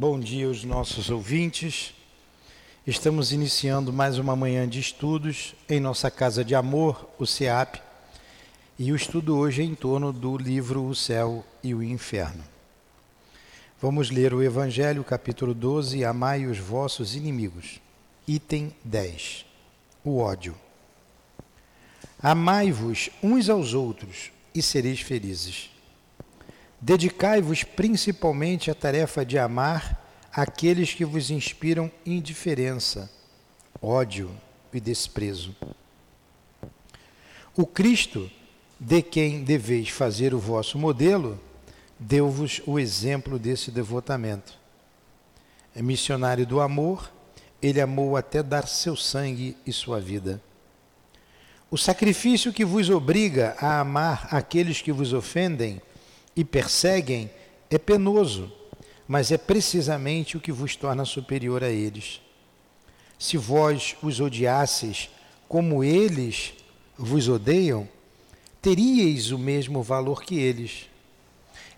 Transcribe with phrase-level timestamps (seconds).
[0.00, 1.92] Bom dia aos nossos ouvintes.
[2.86, 7.80] Estamos iniciando mais uma manhã de estudos em nossa casa de amor, o CEAP,
[8.78, 12.44] e o estudo hoje é em torno do livro O Céu e o Inferno.
[13.82, 17.80] Vamos ler o Evangelho, capítulo 12, Amai os vossos inimigos.
[18.28, 19.44] Item 10.
[20.04, 20.54] O ódio.
[22.22, 25.70] Amai-vos uns aos outros e sereis felizes.
[26.80, 33.10] Dedicai-vos principalmente à tarefa de amar aqueles que vos inspiram indiferença,
[33.82, 34.30] ódio
[34.72, 35.56] e desprezo.
[37.56, 38.30] O Cristo,
[38.78, 41.40] de quem deveis fazer o vosso modelo,
[41.98, 44.56] deu-vos o exemplo desse devotamento.
[45.74, 47.12] É missionário do amor,
[47.60, 50.40] ele amou até dar seu sangue e sua vida.
[51.70, 55.82] O sacrifício que vos obriga a amar aqueles que vos ofendem
[56.38, 57.28] e perseguem
[57.68, 58.52] é penoso,
[59.08, 62.22] mas é precisamente o que vos torna superior a eles.
[63.18, 65.10] Se vós os odiasseis
[65.48, 66.54] como eles
[66.96, 67.88] vos odeiam,
[68.62, 70.88] teríeis o mesmo valor que eles.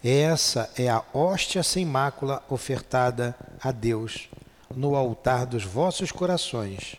[0.04, 4.28] Essa é a hóstia sem mácula ofertada a Deus
[4.76, 6.96] no altar dos vossos corações.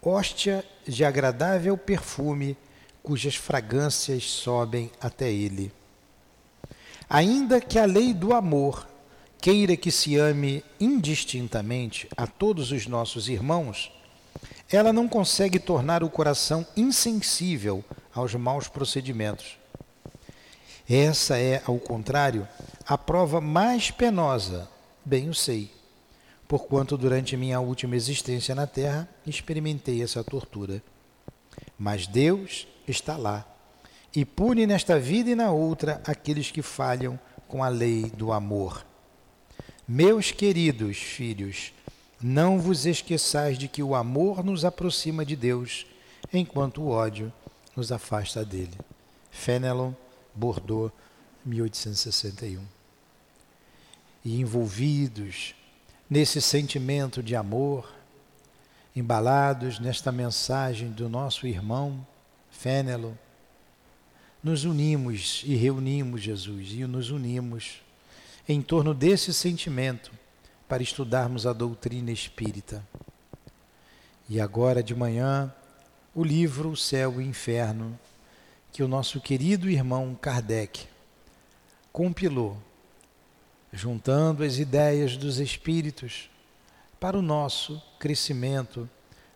[0.00, 2.56] Hóstia de agradável perfume,
[3.02, 5.70] cujas fragrâncias sobem até ele.
[7.10, 8.86] Ainda que a lei do amor
[9.40, 13.90] queira que se ame indistintamente a todos os nossos irmãos,
[14.70, 17.82] ela não consegue tornar o coração insensível
[18.14, 19.56] aos maus procedimentos.
[20.88, 22.46] Essa é, ao contrário,
[22.86, 24.68] a prova mais penosa,
[25.04, 25.70] bem o sei,
[26.46, 30.82] porquanto durante minha última existência na terra experimentei essa tortura.
[31.78, 33.46] Mas Deus está lá
[34.14, 38.84] e pune nesta vida e na outra aqueles que falham com a lei do amor.
[39.86, 41.72] Meus queridos filhos,
[42.20, 45.86] não vos esqueçais de que o amor nos aproxima de Deus,
[46.32, 47.32] enquanto o ódio
[47.76, 48.76] nos afasta dele.
[49.30, 49.92] Fenelon,
[50.34, 50.92] Bordeaux,
[51.44, 52.62] 1861.
[54.24, 55.54] E envolvidos
[56.10, 57.90] nesse sentimento de amor,
[58.94, 62.04] embalados nesta mensagem do nosso irmão
[62.50, 63.12] Fenelon,
[64.48, 67.82] nos unimos e reunimos Jesus e nos unimos
[68.48, 70.10] em torno desse sentimento
[70.66, 72.82] para estudarmos a doutrina espírita.
[74.26, 75.54] E agora de manhã,
[76.14, 77.98] o livro O Céu e o Inferno,
[78.72, 80.86] que o nosso querido irmão Kardec
[81.92, 82.56] compilou,
[83.70, 86.30] juntando as ideias dos espíritos
[86.98, 88.88] para o nosso crescimento,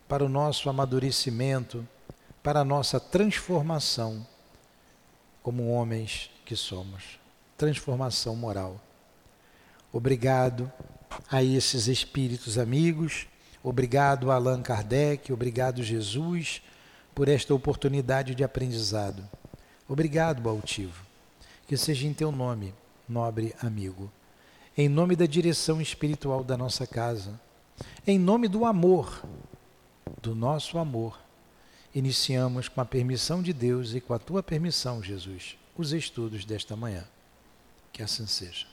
[0.08, 1.86] para o nosso amadurecimento,
[2.42, 4.26] para a nossa transformação
[5.42, 7.18] como homens que somos.
[7.56, 8.80] Transformação moral.
[9.92, 10.70] Obrigado
[11.30, 13.26] a esses espíritos amigos,
[13.62, 16.62] obrigado Allan Kardec, obrigado Jesus
[17.14, 19.22] por esta oportunidade de aprendizado.
[19.88, 21.04] Obrigado, Baltivo.
[21.66, 22.74] Que seja em teu nome,
[23.08, 24.10] nobre amigo.
[24.76, 27.38] Em nome da direção espiritual da nossa casa.
[28.06, 29.22] Em nome do amor,
[30.22, 31.21] do nosso amor
[31.94, 36.74] iniciamos com a permissão de Deus e com a tua permissão, Jesus, os estudos desta
[36.74, 37.04] manhã.
[37.92, 38.66] Que assim seja.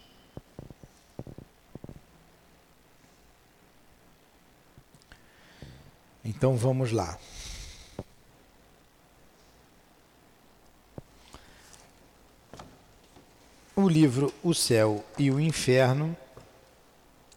[6.23, 7.17] Então vamos lá.
[13.75, 16.15] O livro O Céu e o Inferno,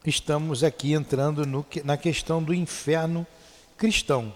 [0.05, 3.27] estamos aqui entrando no, na questão do inferno
[3.77, 4.35] cristão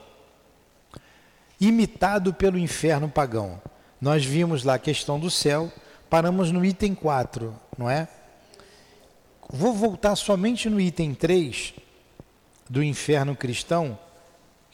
[1.61, 3.61] imitado pelo inferno pagão.
[4.01, 5.73] Nós vimos lá a questão do céu,
[6.11, 8.09] paramos no item 4, não é?
[9.49, 11.75] Vou voltar somente no item 3
[12.69, 13.99] do inferno cristão,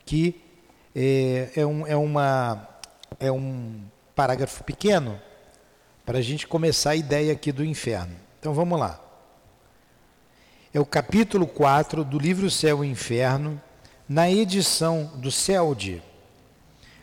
[0.05, 0.41] que
[0.95, 2.69] é, é, um, é, uma,
[3.21, 3.81] é um
[4.15, 5.21] parágrafo pequeno,
[6.05, 8.17] para a gente começar a ideia aqui do inferno.
[8.41, 9.01] Então vamos lá.
[10.75, 13.61] É o capítulo 4 do livro Céu e Inferno,
[14.09, 16.03] na edição do CELDE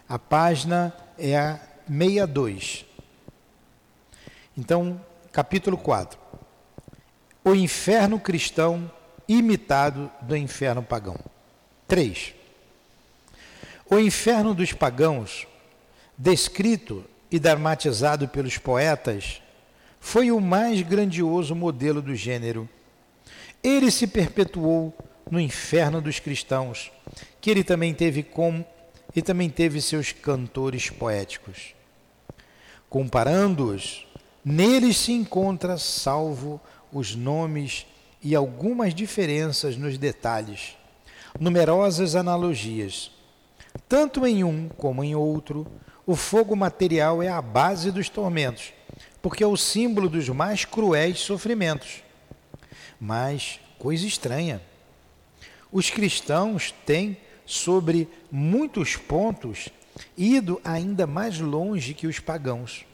[0.09, 2.83] a página é a 62.
[4.57, 4.99] Então,
[5.31, 6.19] capítulo 4.
[7.43, 8.91] O inferno cristão
[9.27, 11.15] imitado do inferno pagão.
[11.87, 12.33] 3.
[13.87, 15.47] O inferno dos pagãos,
[16.17, 19.43] descrito e dramatizado pelos poetas,
[19.99, 22.67] foi o mais grandioso modelo do gênero.
[23.63, 24.91] Ele se perpetuou
[25.29, 26.91] no inferno dos cristãos,
[27.39, 28.65] que ele também teve como
[29.15, 31.73] e também teve seus cantores poéticos.
[32.89, 34.07] Comparando-os,
[34.43, 36.59] neles se encontra, salvo
[36.91, 37.85] os nomes
[38.21, 40.75] e algumas diferenças nos detalhes,
[41.39, 43.11] numerosas analogias.
[43.87, 45.67] Tanto em um como em outro,
[46.05, 48.73] o fogo material é a base dos tormentos,
[49.21, 52.03] porque é o símbolo dos mais cruéis sofrimentos.
[52.99, 54.61] Mas, coisa estranha,
[55.71, 57.15] os cristãos têm,
[57.49, 59.69] sobre muitos pontos,
[60.15, 62.85] ido ainda mais longe que os pagãos.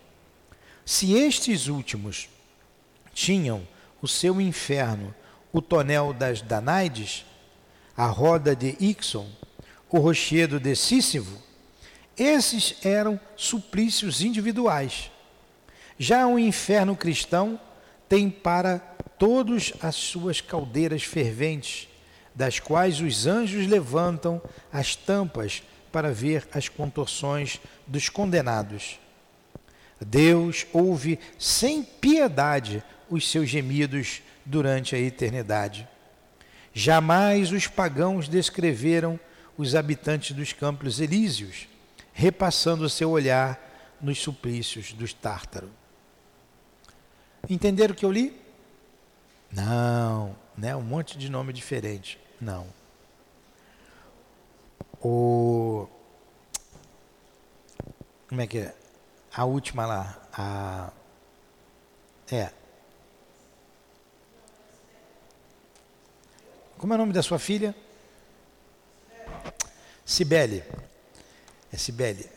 [0.86, 2.30] Se estes últimos
[3.14, 3.68] tinham
[4.02, 5.14] o seu inferno,
[5.52, 7.26] o tonel das Danaides,
[7.98, 9.28] a roda de Ixon,
[9.90, 10.74] o rochedo de
[12.18, 15.12] esses eram suplícios individuais.
[16.00, 17.60] Já o inferno cristão
[18.08, 18.80] tem para
[19.20, 21.90] todos as suas caldeiras ferventes,
[22.36, 24.42] das quais os anjos levantam
[24.72, 29.00] as tampas para ver as contorções dos condenados.
[30.06, 35.88] Deus ouve sem piedade os seus gemidos durante a eternidade.
[36.74, 39.18] Jamais os pagãos descreveram
[39.58, 41.70] os habitantes dos campos elíseos,
[42.12, 45.70] repassando seu olhar nos suplícios dos tártaros.
[47.50, 48.38] Entenderam o que eu li?
[49.50, 50.76] Não, né?
[50.76, 52.20] Um monte de nome diferente.
[52.40, 52.68] Não.
[55.02, 55.88] O
[58.28, 58.76] como é que é?
[59.34, 60.92] A última lá, a
[62.32, 62.52] é.
[66.78, 67.76] Como é o nome da sua filha?
[70.06, 70.64] Sibele.
[71.72, 72.30] É Sibele.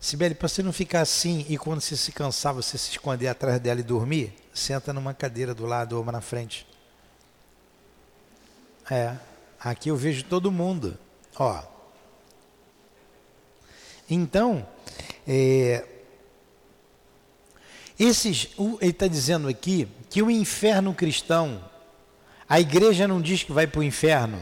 [0.00, 3.58] Sibeli, para você não ficar assim e quando você se cansar, você se esconder atrás
[3.60, 6.66] dela e dormir, senta numa cadeira do lado ou na frente.
[8.90, 9.16] É,
[9.64, 10.98] aqui eu vejo todo mundo.
[11.36, 11.62] Ó.
[14.08, 14.66] Então,
[15.26, 15.84] é,
[17.98, 18.50] esses,
[18.80, 21.64] ele está dizendo aqui que o inferno cristão,
[22.48, 24.40] a igreja não diz que vai para o inferno.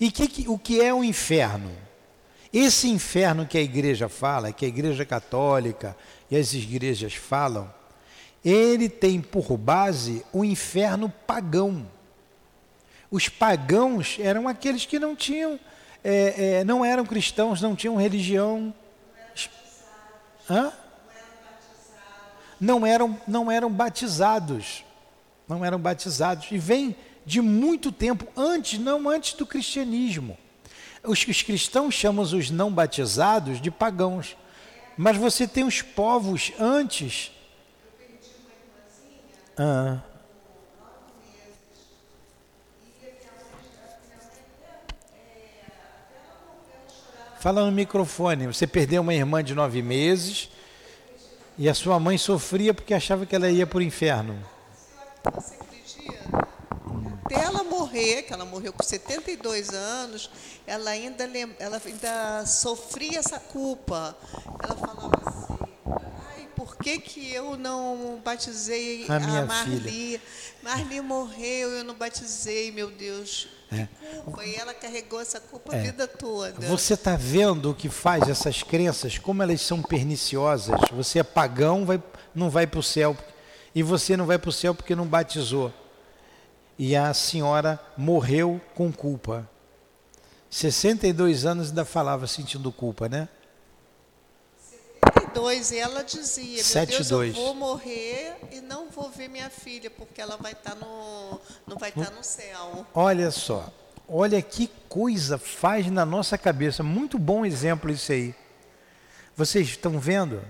[0.00, 1.70] E que, o que é o inferno?
[2.52, 5.96] Esse inferno que a igreja fala, que a igreja católica
[6.30, 7.72] e as igrejas falam,
[8.44, 11.86] ele tem por base o inferno pagão.
[13.10, 15.58] Os pagãos eram aqueles que não tinham,
[16.02, 18.74] é, é, não eram cristãos, não tinham religião.
[20.48, 20.72] Hã?
[22.60, 24.84] Não eram, não eram batizados.
[25.48, 26.48] Não eram batizados.
[26.50, 30.36] E vem de muito tempo antes, não antes do cristianismo.
[31.02, 34.36] Os, os cristãos chamam os não batizados de pagãos.
[34.96, 37.30] Mas você tem os povos antes.
[39.56, 40.00] Ah.
[47.46, 48.48] Fala no microfone.
[48.48, 50.50] Você perdeu uma irmã de nove meses
[51.56, 54.36] e a sua mãe sofria porque achava que ela ia para o inferno.
[55.32, 56.48] Você acredita?
[57.24, 60.28] até ela morrer, que ela morreu com 72 anos,
[60.66, 64.18] ela ainda, ela ainda sofria essa culpa.
[64.64, 65.56] Ela falava assim,
[66.34, 69.80] ai, por que, que eu não batizei a, minha a Marli?
[69.82, 70.20] Filha.
[70.64, 73.46] Marli morreu, eu não batizei, meu Deus.
[73.82, 74.46] É.
[74.46, 75.80] E ela carregou essa culpa é.
[75.80, 76.66] a vida toda.
[76.66, 80.80] Você está vendo o que faz essas crenças, como elas são perniciosas.
[80.92, 82.02] Você é pagão, vai,
[82.34, 83.16] não vai para o céu.
[83.74, 85.72] E você não vai para o céu porque não batizou
[86.78, 89.48] e a senhora morreu com culpa.
[90.50, 93.28] 62 anos ainda falava sentindo culpa, né?
[95.36, 99.90] 72 e ela dizia, meu Deus, eu vou morrer e não vou ver minha filha
[99.90, 102.86] porque ela vai estar tá no não vai estar tá no céu.
[102.94, 103.72] Olha só,
[104.08, 106.82] olha que coisa faz na nossa cabeça.
[106.82, 108.34] Muito bom exemplo isso aí.
[109.36, 110.42] Vocês estão vendo?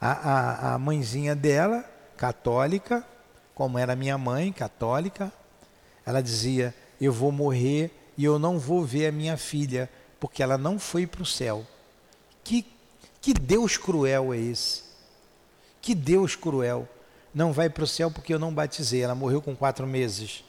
[0.00, 1.84] A, a, a mãezinha dela,
[2.16, 3.04] católica,
[3.54, 5.32] como era minha mãe, católica,
[6.06, 10.56] ela dizia: Eu vou morrer e eu não vou ver a minha filha, porque ela
[10.56, 11.66] não foi para o céu.
[12.42, 12.64] Que,
[13.20, 14.82] que Deus cruel é esse?
[15.80, 16.88] Que Deus cruel.
[17.34, 19.02] Não vai para o céu porque eu não batizei.
[19.02, 20.44] Ela morreu com quatro meses.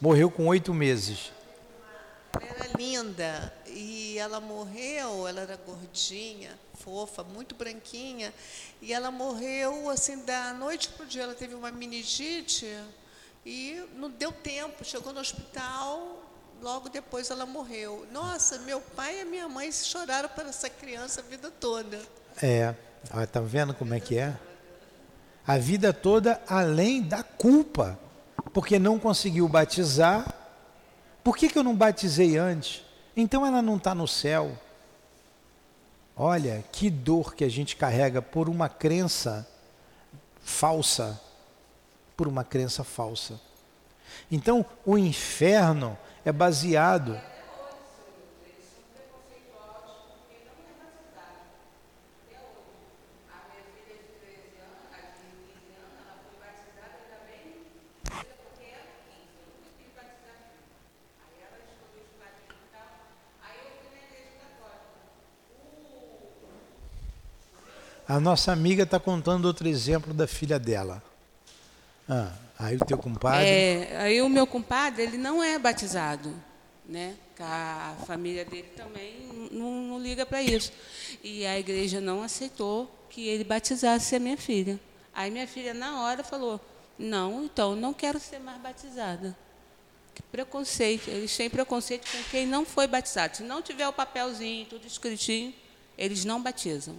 [0.00, 1.32] Morreu com oito meses.
[2.34, 8.32] Ela era linda e ela morreu, ela era gordinha, fofa, muito branquinha,
[8.82, 11.22] e ela morreu assim da noite para o dia.
[11.22, 12.66] Ela teve uma meningite
[13.44, 16.25] e não deu tempo, chegou no hospital,
[16.62, 18.06] logo depois ela morreu.
[18.12, 22.00] Nossa, meu pai e minha mãe choraram para essa criança a vida toda.
[22.42, 22.74] É,
[23.22, 24.36] está vendo como é que é?
[25.46, 27.98] A vida toda além da culpa,
[28.52, 30.26] porque não conseguiu batizar.
[31.22, 32.84] Por que, que eu não batizei antes?
[33.16, 34.56] Então ela não está no céu.
[36.16, 39.46] Olha que dor que a gente carrega por uma crença
[40.40, 41.20] falsa.
[42.16, 43.38] por uma crença falsa.
[44.30, 47.16] Então, o inferno é baseado
[68.08, 71.02] A nossa amiga está contando outro exemplo da filha dela.
[72.08, 73.48] Ah, aí o teu compadre.
[73.48, 76.34] É, aí o meu compadre, ele não é batizado,
[76.84, 77.14] né?
[77.38, 80.72] A família dele também não, não liga para isso.
[81.22, 84.80] E a igreja não aceitou que ele batizasse a minha filha.
[85.14, 86.60] Aí minha filha, na hora, falou:
[86.98, 89.36] Não, então, não quero ser mais batizada.
[90.14, 91.08] Que preconceito.
[91.08, 93.36] Eles têm preconceito com quem não foi batizado.
[93.36, 95.54] Se não tiver o papelzinho, tudo escritinho,
[95.98, 96.96] eles não batizam.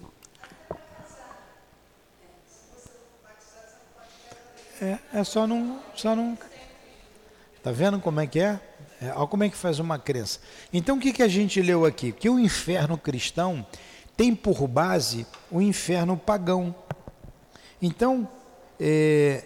[4.82, 6.38] É, é só não, só não.
[7.64, 8.60] Tá vendo como é que é?
[9.02, 9.12] é?
[9.16, 10.40] Olha como é que faz uma crença.
[10.72, 12.12] Então o que, que a gente leu aqui?
[12.12, 13.66] Que o inferno cristão
[14.16, 16.76] tem por base o inferno pagão.
[17.82, 18.28] Então,
[18.80, 19.46] é,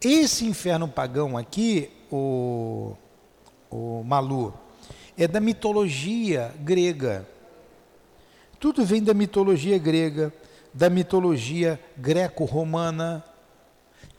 [0.00, 2.96] esse inferno pagão aqui, o,
[3.70, 4.54] o Malu,
[5.16, 7.26] é da mitologia grega.
[8.60, 10.32] Tudo vem da mitologia grega,
[10.72, 13.24] da mitologia greco-romana,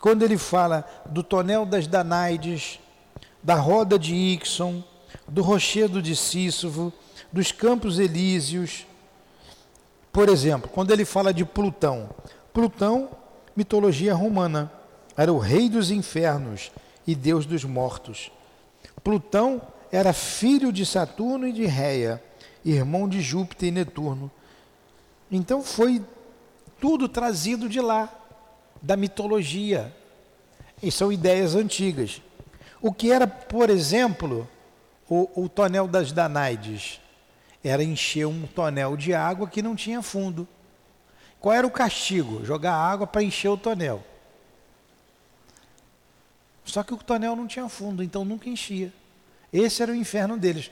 [0.05, 2.79] quando ele fala do tonel das Danaides,
[3.41, 4.83] da roda de Ixon,
[5.27, 6.93] do rochedo de Sísifo,
[7.33, 8.85] dos campos elíseos.
[10.13, 12.11] Por exemplo, quando ele fala de Plutão,
[12.53, 13.09] Plutão,
[13.55, 14.71] mitologia romana,
[15.17, 16.71] era o rei dos infernos
[17.07, 18.31] e deus dos mortos.
[19.03, 19.59] Plutão
[19.91, 22.21] era filho de Saturno e de Réia,
[22.63, 24.29] irmão de Júpiter e Netuno.
[25.31, 25.99] Então foi
[26.79, 28.21] tudo trazido de lá
[28.85, 29.91] da mitologia.
[30.81, 32.21] E são ideias antigas.
[32.81, 34.47] O que era, por exemplo,
[35.09, 37.01] o, o tonel das Danaides?
[37.63, 40.47] Era encher um tonel de água que não tinha fundo.
[41.39, 42.45] Qual era o castigo?
[42.45, 44.03] Jogar água para encher o tonel.
[46.63, 48.93] Só que o tonel não tinha fundo, então nunca enchia.
[49.51, 50.69] Esse era o inferno deles.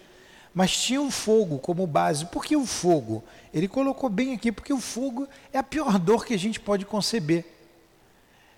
[0.53, 2.27] Mas tinha o fogo como base.
[2.27, 3.23] Por que o fogo?
[3.51, 6.85] Ele colocou bem aqui, porque o fogo é a pior dor que a gente pode
[6.85, 7.52] conceber.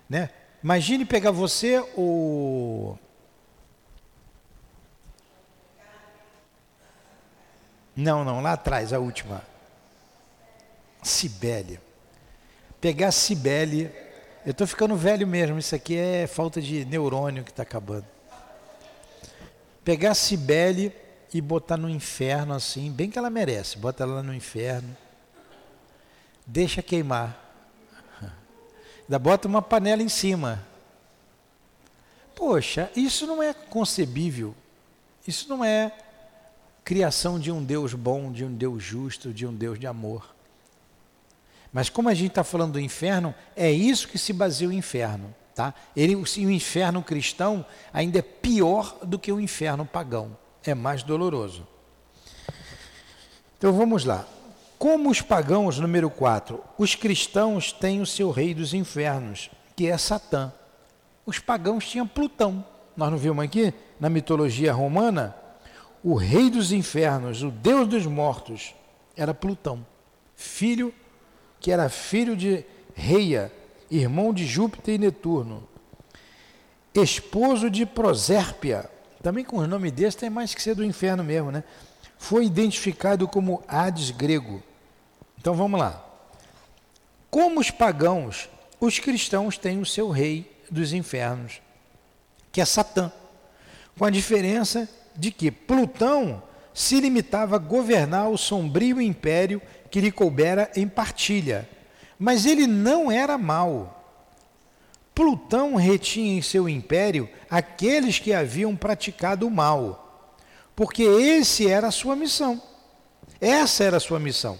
[0.08, 0.30] Né?
[0.62, 2.96] Imagine pegar você o
[7.96, 9.42] Não, não, lá atrás, a última.
[11.02, 11.80] Sibélia.
[12.78, 13.90] Pegar Sibélia.
[14.44, 18.04] Eu estou ficando velho mesmo, isso aqui é falta de neurônio que está acabando.
[19.82, 20.94] Pegar Sibélia
[21.32, 24.94] e botar no inferno assim, bem que ela merece, bota ela no inferno.
[26.46, 27.45] Deixa queimar.
[29.06, 30.64] Ainda bota uma panela em cima.
[32.34, 34.54] Poxa, isso não é concebível.
[35.26, 35.92] Isso não é
[36.84, 40.34] criação de um Deus bom, de um Deus justo, de um Deus de amor.
[41.72, 45.34] Mas como a gente está falando do inferno, é isso que se baseia o inferno.
[45.54, 45.72] Tá?
[45.96, 50.36] Ele, o inferno cristão ainda é pior do que o inferno pagão.
[50.64, 51.66] É mais doloroso.
[53.56, 54.26] Então vamos lá.
[54.78, 59.96] Como os pagãos, número 4, os cristãos têm o seu rei dos infernos, que é
[59.96, 60.52] Satã.
[61.24, 62.64] Os pagãos tinham Plutão.
[62.96, 65.34] Nós não vimos aqui na mitologia romana?
[66.04, 68.74] O rei dos infernos, o deus dos mortos,
[69.16, 69.84] era Plutão,
[70.34, 70.94] filho
[71.58, 72.64] que era filho de
[72.94, 73.52] Reia,
[73.90, 75.66] irmão de Júpiter e Netuno,
[76.94, 78.88] esposo de Prosérpia,
[79.22, 81.64] também com o nome desse tem mais que ser do inferno mesmo, né?
[82.18, 84.62] Foi identificado como Hades grego.
[85.38, 86.04] Então vamos lá.
[87.30, 88.48] Como os pagãos,
[88.80, 91.60] os cristãos têm o seu rei dos infernos,
[92.50, 93.12] que é Satã,
[93.98, 96.42] com a diferença de que Plutão
[96.74, 101.68] se limitava a governar o sombrio império que lhe coubera em partilha,
[102.18, 103.92] mas ele não era mau.
[105.14, 110.05] Plutão retinha em seu império aqueles que haviam praticado o mal
[110.76, 112.62] porque esse era a sua missão.
[113.40, 114.58] Essa era a sua missão.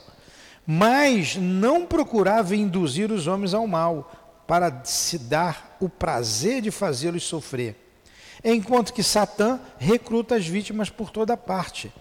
[0.67, 4.11] Mas não procurava induzir os homens ao mal,
[4.47, 7.77] para se dar o prazer de fazê-los sofrer.
[8.43, 11.93] Enquanto que Satã recruta as vítimas por toda parte.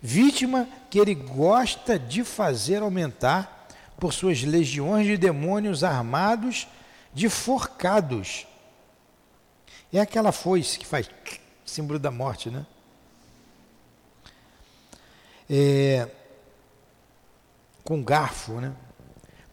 [0.00, 3.66] Vítima que ele gosta de fazer aumentar
[3.98, 6.68] por suas legiões de demônios armados
[7.12, 8.46] de forcados.
[9.92, 11.08] É aquela foice que faz
[11.64, 12.66] símbolo da morte, né?
[15.48, 16.08] É,
[17.82, 18.72] com garfo, né?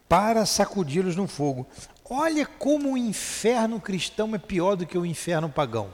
[0.08, 1.66] para sacudi-los no fogo.
[2.08, 5.88] Olha como o inferno cristão é pior do que o inferno pagão.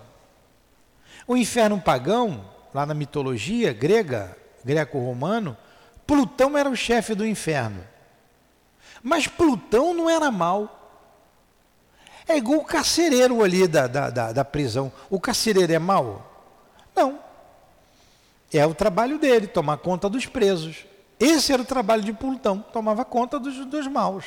[1.25, 5.57] O inferno pagão, lá na mitologia grega, greco-romano,
[6.05, 7.85] Plutão era o chefe do inferno.
[9.03, 11.07] Mas Plutão não era mal.
[12.27, 14.93] É igual o carcereiro ali da, da, da, da prisão.
[15.09, 16.51] O carcereiro é mal?
[16.97, 17.21] Não.
[18.53, 20.87] É o trabalho dele, tomar conta dos presos.
[21.21, 24.25] Esse era o trabalho de Plutão, tomava conta dos, dos maus.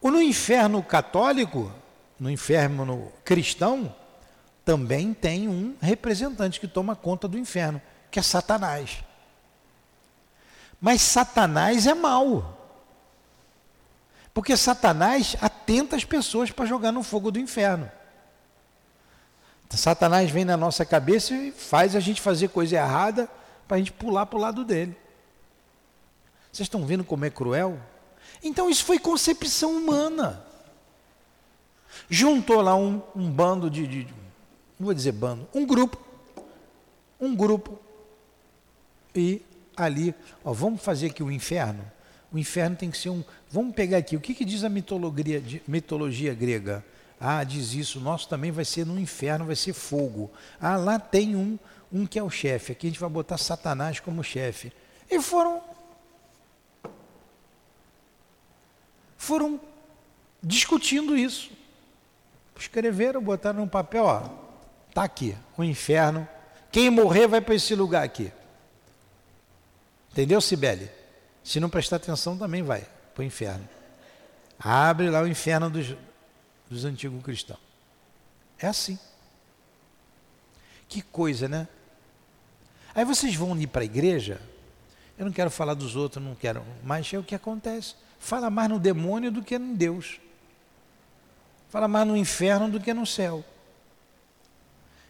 [0.00, 1.72] O no inferno católico,
[2.18, 3.94] no inferno cristão,
[4.64, 9.02] também tem um representante que toma conta do inferno, que é Satanás.
[10.80, 12.56] Mas Satanás é mau.
[14.32, 17.90] Porque Satanás atenta as pessoas para jogar no fogo do inferno.
[19.70, 23.28] Satanás vem na nossa cabeça e faz a gente fazer coisa errada
[23.66, 24.96] para a gente pular para o lado dele.
[26.52, 27.78] Vocês estão vendo como é cruel?
[28.42, 30.44] Então isso foi concepção humana.
[32.08, 34.04] Juntou lá um, um bando de, de,
[34.78, 35.98] não vou dizer bando, um grupo,
[37.20, 37.78] um grupo,
[39.14, 39.42] e
[39.76, 41.90] ali, ó, vamos fazer aqui o inferno.
[42.32, 43.24] O inferno tem que ser um.
[43.50, 46.84] Vamos pegar aqui, o que, que diz a mitologia, mitologia grega?
[47.20, 50.30] Ah, diz isso, o nosso também vai ser no inferno, vai ser fogo.
[50.60, 51.58] Ah, lá tem um,
[51.92, 54.72] um que é o chefe, aqui a gente vai botar Satanás como chefe.
[55.10, 55.62] E foram
[59.16, 59.60] foram
[60.42, 61.50] discutindo isso.
[62.58, 64.22] Escreveram, botaram no papel, ó,
[64.94, 66.26] tá aqui, o inferno.
[66.70, 68.32] Quem morrer vai para esse lugar aqui.
[70.12, 70.90] Entendeu, Sibeli?
[71.42, 73.68] Se não prestar atenção, também vai para o inferno.
[74.58, 75.94] Abre lá o inferno dos,
[76.68, 77.60] dos antigos cristãos.
[78.58, 78.98] É assim.
[80.88, 81.68] Que coisa, né?
[82.94, 84.40] Aí vocês vão ir para a igreja.
[85.18, 87.94] Eu não quero falar dos outros, não quero, mas é o que acontece.
[88.18, 90.20] Fala mais no demônio do que em Deus.
[91.68, 93.44] Fala mais no inferno do que no céu.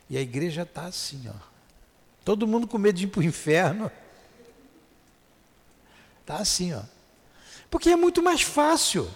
[0.08, 1.56] E a igreja está assim, ó.
[2.24, 3.90] Todo mundo com medo de ir para o inferno.
[6.20, 6.82] Está assim, ó.
[7.70, 9.08] Porque é muito mais fácil.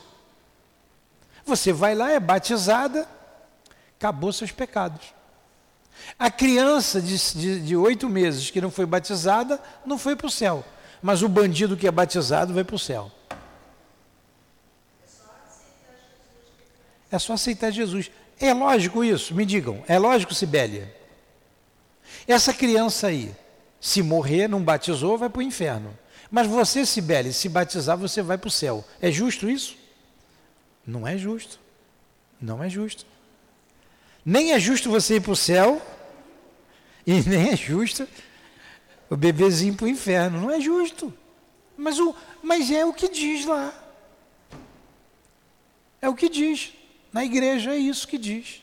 [1.44, 3.09] Você vai lá, é batizada,
[3.98, 5.14] acabou seus pecados.
[6.18, 10.64] A criança de oito meses que não foi batizada, não foi para o céu.
[11.03, 13.11] Mas o bandido que é batizado vai para o céu.
[17.11, 18.11] É só aceitar Jesus.
[18.38, 19.35] É lógico isso?
[19.35, 19.83] Me digam.
[19.88, 20.94] É lógico, Sibélia?
[22.26, 23.35] Essa criança aí,
[23.81, 25.96] se morrer, não batizou, vai para o inferno.
[26.31, 28.85] Mas você, Sibélia, se batizar, você vai para o céu.
[29.00, 29.76] É justo isso?
[30.87, 31.59] Não é justo.
[32.40, 33.05] Não é justo.
[34.25, 35.81] Nem é justo você ir para o céu,
[37.07, 38.07] e nem é justo
[39.09, 40.40] o bebezinho para o inferno.
[40.40, 41.12] Não é justo.
[41.77, 43.75] Mas, o, mas é o que diz lá.
[46.01, 46.73] É o que diz.
[47.12, 48.62] Na igreja é isso que diz.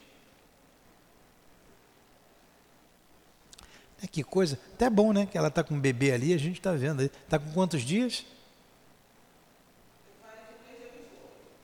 [4.02, 5.26] É que coisa, até bom, né?
[5.26, 7.02] Que ela está com um bebê ali, a gente está vendo.
[7.02, 8.26] Está com quantos dias?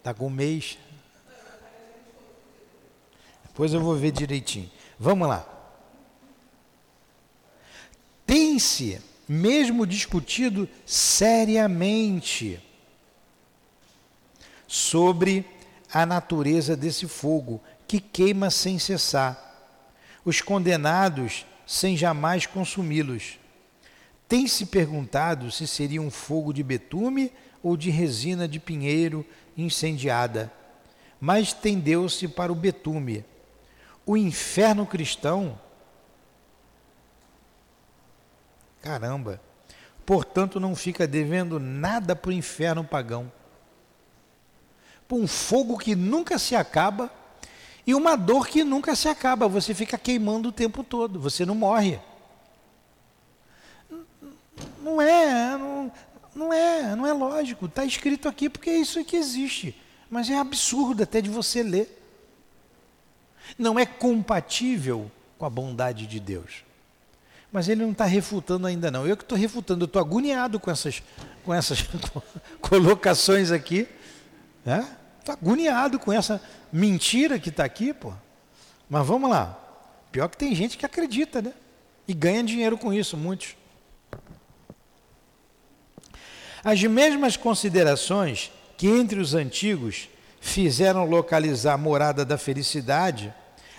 [0.03, 0.77] Está com um mês.
[3.45, 4.69] Depois eu vou ver direitinho.
[4.99, 5.47] Vamos lá.
[8.25, 12.61] Tem-se mesmo discutido seriamente
[14.67, 15.45] sobre
[15.93, 19.39] a natureza desse fogo que queima sem cessar.
[20.25, 23.39] Os condenados sem jamais consumi-los.
[24.27, 27.31] Tem se perguntado se seria um fogo de betume
[27.63, 29.25] ou de resina de pinheiro
[29.57, 30.51] incendiada,
[31.19, 33.25] mas tendeu-se para o betume.
[34.05, 35.59] O inferno cristão,
[38.81, 39.39] caramba,
[40.05, 43.31] portanto não fica devendo nada para o inferno pagão
[45.07, 47.11] por um fogo que nunca se acaba
[47.85, 49.47] e uma dor que nunca se acaba.
[49.47, 51.99] Você fica queimando o tempo todo, você não morre.
[54.81, 55.91] Não é, não,
[56.35, 57.65] não é, não é lógico.
[57.65, 59.75] Está escrito aqui porque é isso que existe.
[60.09, 61.99] Mas é absurdo até de você ler.
[63.57, 66.63] Não é compatível com a bondade de Deus.
[67.51, 69.05] Mas ele não está refutando ainda não.
[69.05, 71.03] Eu que estou refutando, eu estou agoniado com essas,
[71.43, 71.85] com essas
[72.61, 73.87] colocações aqui.
[74.65, 74.87] Né?
[75.19, 76.41] Estou agoniado com essa
[76.71, 78.11] mentira que está aqui, pô.
[78.89, 79.59] Mas vamos lá.
[80.11, 81.53] Pior que tem gente que acredita, né?
[82.07, 83.55] E ganha dinheiro com isso, muitos.
[86.63, 93.33] As mesmas considerações que entre os antigos fizeram localizar a morada da felicidade,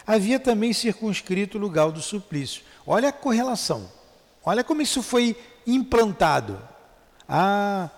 [0.07, 2.63] havia também circunscrito o lugar do suplício.
[2.87, 3.91] Olha a correlação.
[4.45, 6.61] Olha como isso foi implantado.
[7.27, 7.89] Ah,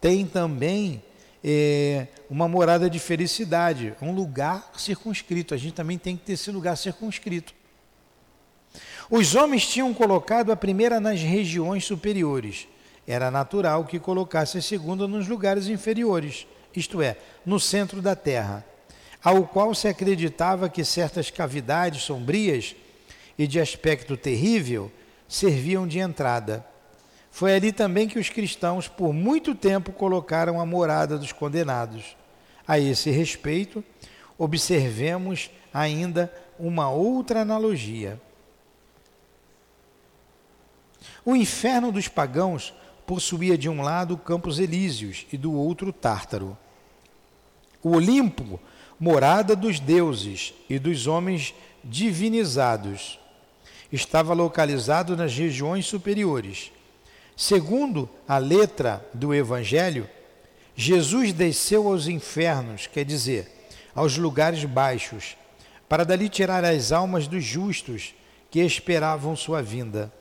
[0.00, 1.02] tem também
[1.44, 5.54] é, uma morada de felicidade, um lugar circunscrito.
[5.54, 7.54] A gente também tem que ter esse lugar circunscrito.
[9.08, 12.66] Os homens tinham colocado a primeira nas regiões superiores.
[13.06, 18.64] Era natural que colocasse a segunda nos lugares inferiores, isto é, no centro da terra,
[19.22, 22.76] ao qual se acreditava que certas cavidades sombrias
[23.38, 24.90] e de aspecto terrível
[25.28, 26.64] serviam de entrada.
[27.30, 32.16] Foi ali também que os cristãos, por muito tempo, colocaram a morada dos condenados.
[32.68, 33.82] A esse respeito,
[34.38, 38.20] observemos ainda uma outra analogia.
[41.24, 42.74] O inferno dos pagãos
[43.06, 46.56] possuía de um lado Campos Elíseos e do outro Tártaro.
[47.82, 48.60] O Olimpo,
[48.98, 53.18] morada dos deuses e dos homens divinizados,
[53.92, 56.72] estava localizado nas regiões superiores.
[57.36, 60.08] Segundo a letra do Evangelho,
[60.74, 63.50] Jesus desceu aos infernos, quer dizer,
[63.94, 65.36] aos lugares baixos,
[65.88, 68.14] para dali tirar as almas dos justos
[68.50, 70.12] que esperavam sua vinda.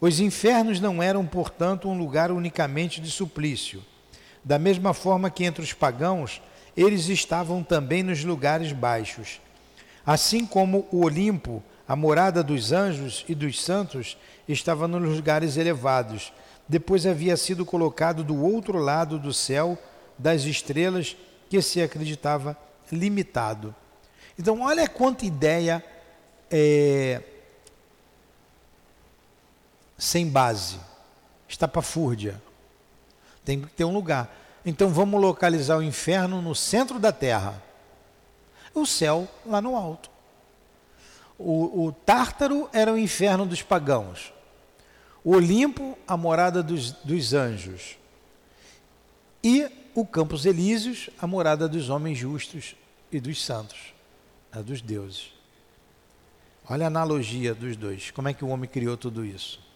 [0.00, 3.84] Os infernos não eram, portanto, um lugar unicamente de suplício.
[4.44, 6.40] Da mesma forma que entre os pagãos,
[6.76, 9.40] eles estavam também nos lugares baixos.
[10.06, 14.16] Assim como o Olimpo, a morada dos anjos e dos santos,
[14.48, 16.32] estava nos lugares elevados.
[16.68, 19.76] Depois havia sido colocado do outro lado do céu
[20.16, 21.16] das estrelas
[21.50, 22.56] que se acreditava
[22.92, 23.74] limitado.
[24.38, 25.84] Então, olha quanta ideia
[26.50, 27.20] é,
[29.98, 30.78] sem base,
[31.48, 32.40] estapafúrdia.
[33.44, 34.32] Tem que ter um lugar.
[34.64, 37.60] Então, vamos localizar o inferno no centro da terra,
[38.72, 40.08] o céu lá no alto.
[41.36, 44.32] O, o Tártaro era o inferno dos pagãos.
[45.24, 47.96] O Olimpo, a morada dos, dos anjos.
[49.42, 52.76] E o Campos Elíseos, a morada dos homens justos
[53.10, 53.94] e dos santos,
[54.52, 55.32] a dos deuses.
[56.68, 58.10] Olha a analogia dos dois.
[58.10, 59.67] Como é que o homem criou tudo isso?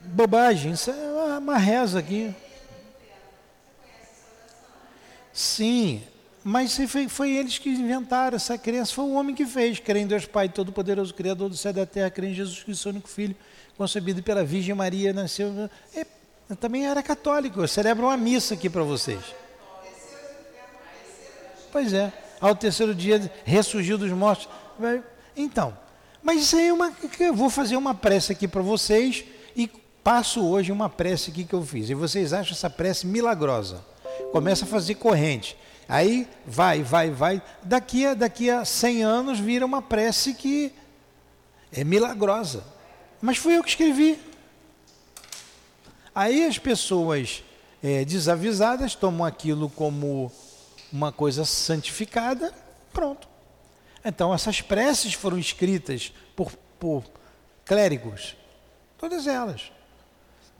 [0.00, 2.34] Bobagem, isso é uma reza aqui.
[5.32, 6.02] Sim,
[6.42, 10.06] mas foi, foi, eles que inventaram essa crença, foi o homem que fez, crê em
[10.06, 13.08] Deus Pai Todo-Poderoso, Criador do céu e da terra, crê em Jesus Cristo, seu único
[13.08, 13.36] Filho,
[13.76, 15.70] concebido pela Virgem Maria, nasceu.
[15.94, 16.06] É,
[16.48, 19.20] eu também era católico, eu celebro uma missa aqui para vocês.
[21.70, 24.48] Pois é, ao terceiro dia ressurgiu dos mortos.
[25.36, 25.76] Então,
[26.22, 26.92] mas isso aí é uma.
[27.18, 29.70] Eu vou fazer uma prece aqui para vocês e
[30.02, 31.90] passo hoje uma prece aqui que eu fiz.
[31.90, 33.84] E vocês acham essa prece milagrosa.
[34.32, 35.56] Começa a fazer corrente.
[35.88, 37.42] Aí vai, vai, vai.
[37.62, 40.72] Daqui a, daqui a 100 anos vira uma prece que
[41.72, 42.64] é milagrosa.
[43.20, 44.18] Mas fui eu que escrevi.
[46.14, 47.42] Aí as pessoas
[47.82, 50.30] é, desavisadas tomam aquilo como
[50.92, 52.52] uma coisa santificada,
[52.92, 53.28] pronto.
[54.04, 57.04] Então essas preces foram escritas por, por
[57.64, 58.34] clérigos,
[58.98, 59.70] todas elas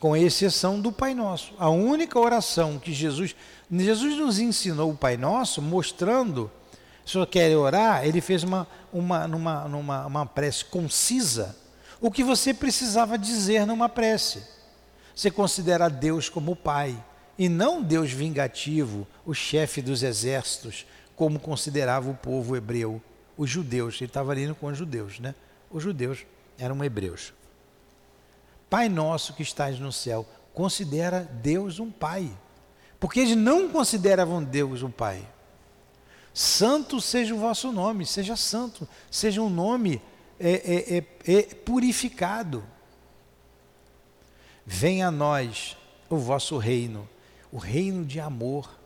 [0.00, 1.52] com exceção do Pai Nosso.
[1.58, 3.36] A única oração que Jesus.
[3.70, 6.50] Jesus nos ensinou o Pai Nosso mostrando.
[7.06, 11.56] Se o quer orar, ele fez uma, uma, numa, numa, uma prece concisa
[12.00, 14.42] o que você precisava dizer numa prece.
[15.14, 16.96] Você considera Deus como Pai
[17.38, 23.02] e não Deus vingativo, o chefe dos exércitos, como considerava o povo hebreu,
[23.36, 23.96] os judeus.
[23.96, 25.34] Ele estava ali com os judeus, né?
[25.70, 26.24] Os judeus
[26.58, 27.34] eram hebreus.
[28.70, 32.30] Pai nosso que estás no céu, considera Deus um Pai.
[33.00, 35.26] Porque eles não consideravam Deus um Pai.
[36.32, 40.00] Santo seja o vosso nome, seja santo, seja um nome
[40.38, 42.64] é, é, é, é purificado.
[44.64, 45.76] Venha a nós
[46.08, 47.08] o vosso reino,
[47.50, 48.78] o reino de amor,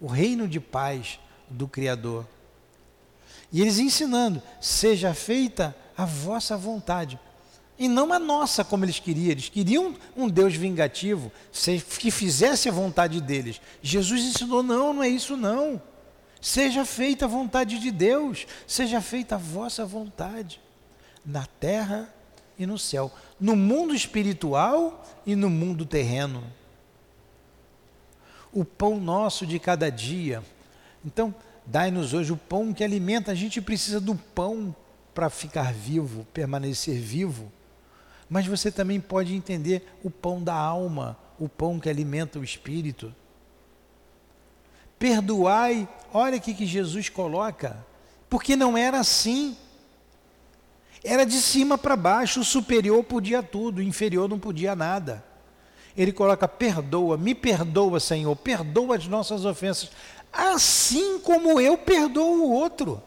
[0.00, 1.20] o reino de paz
[1.50, 2.26] do Criador.
[3.52, 7.20] E eles ensinando: seja feita a vossa vontade
[7.78, 9.30] e não a nossa como eles queriam.
[9.30, 11.30] Eles queriam um Deus vingativo,
[11.98, 13.60] que fizesse a vontade deles.
[13.82, 15.80] Jesus ensinou: não, não é isso não.
[16.40, 20.60] Seja feita a vontade de Deus, seja feita a vossa vontade,
[21.24, 22.12] na terra
[22.58, 26.44] e no céu, no mundo espiritual e no mundo terreno.
[28.52, 30.42] O pão nosso de cada dia.
[31.04, 31.34] Então,
[31.66, 33.32] dai-nos hoje o pão que alimenta.
[33.32, 34.74] A gente precisa do pão
[35.14, 37.52] para ficar vivo, permanecer vivo.
[38.28, 43.14] Mas você também pode entender o pão da alma, o pão que alimenta o espírito.
[44.98, 47.76] Perdoai, olha o que Jesus coloca,
[48.28, 49.56] porque não era assim.
[51.04, 55.24] Era de cima para baixo, o superior podia tudo, o inferior não podia nada.
[55.96, 59.90] Ele coloca: perdoa, me perdoa, Senhor, perdoa as nossas ofensas,
[60.32, 63.00] assim como eu perdoo o outro.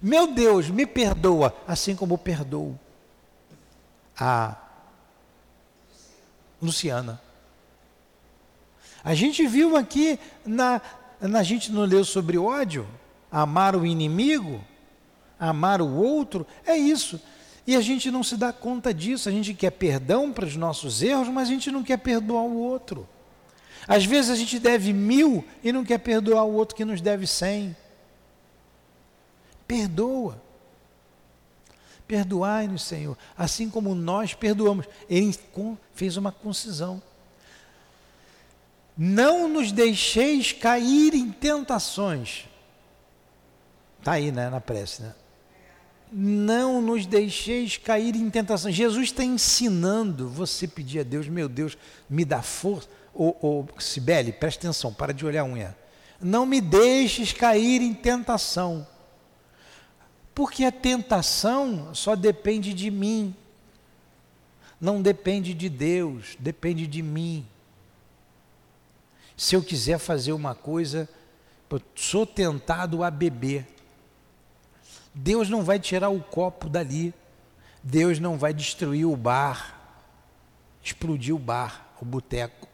[0.00, 2.78] Meu Deus, me perdoa, assim como perdoo
[4.20, 4.54] a
[6.60, 7.20] Luciana.
[9.02, 10.82] A gente viu aqui, na,
[11.18, 12.86] na gente não leu sobre ódio,
[13.32, 14.62] amar o inimigo,
[15.38, 17.18] amar o outro, é isso.
[17.66, 21.02] E a gente não se dá conta disso, a gente quer perdão para os nossos
[21.02, 23.08] erros, mas a gente não quer perdoar o outro.
[23.88, 27.26] Às vezes a gente deve mil e não quer perdoar o outro que nos deve
[27.26, 27.74] cem.
[29.66, 30.49] Perdoa.
[32.10, 34.84] Perdoai-nos, Senhor, assim como nós perdoamos.
[35.08, 35.32] Ele
[35.94, 37.00] fez uma concisão.
[38.98, 42.46] Não nos deixeis cair em tentações.
[44.00, 45.14] Está aí, né, na prece, né?
[46.10, 48.74] Não nos deixeis cair em tentações.
[48.74, 52.88] Jesus está ensinando você pedir a Deus, meu Deus, me dá força.
[53.14, 55.78] Ô, ô Sibeli, preste atenção, para de olhar a unha.
[56.20, 58.84] Não me deixes cair em tentação.
[60.34, 63.34] Porque a tentação só depende de mim.
[64.80, 67.46] Não depende de Deus, depende de mim.
[69.36, 71.08] Se eu quiser fazer uma coisa,
[71.68, 73.66] eu sou tentado a beber.
[75.14, 77.12] Deus não vai tirar o copo dali.
[77.82, 79.78] Deus não vai destruir o bar,
[80.82, 82.68] explodir o bar, o boteco.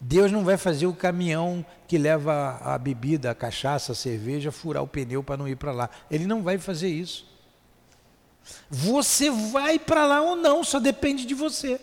[0.00, 4.82] Deus não vai fazer o caminhão que leva a bebida, a cachaça, a cerveja, furar
[4.82, 5.90] o pneu para não ir para lá.
[6.10, 7.26] Ele não vai fazer isso.
[8.68, 11.80] Você vai para lá ou não, só depende de você.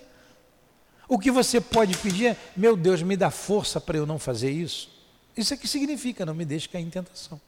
[1.07, 4.51] O que você pode pedir é: meu Deus, me dá força para eu não fazer
[4.51, 4.89] isso.
[5.35, 7.41] Isso é que significa, não me deixe cair em tentação.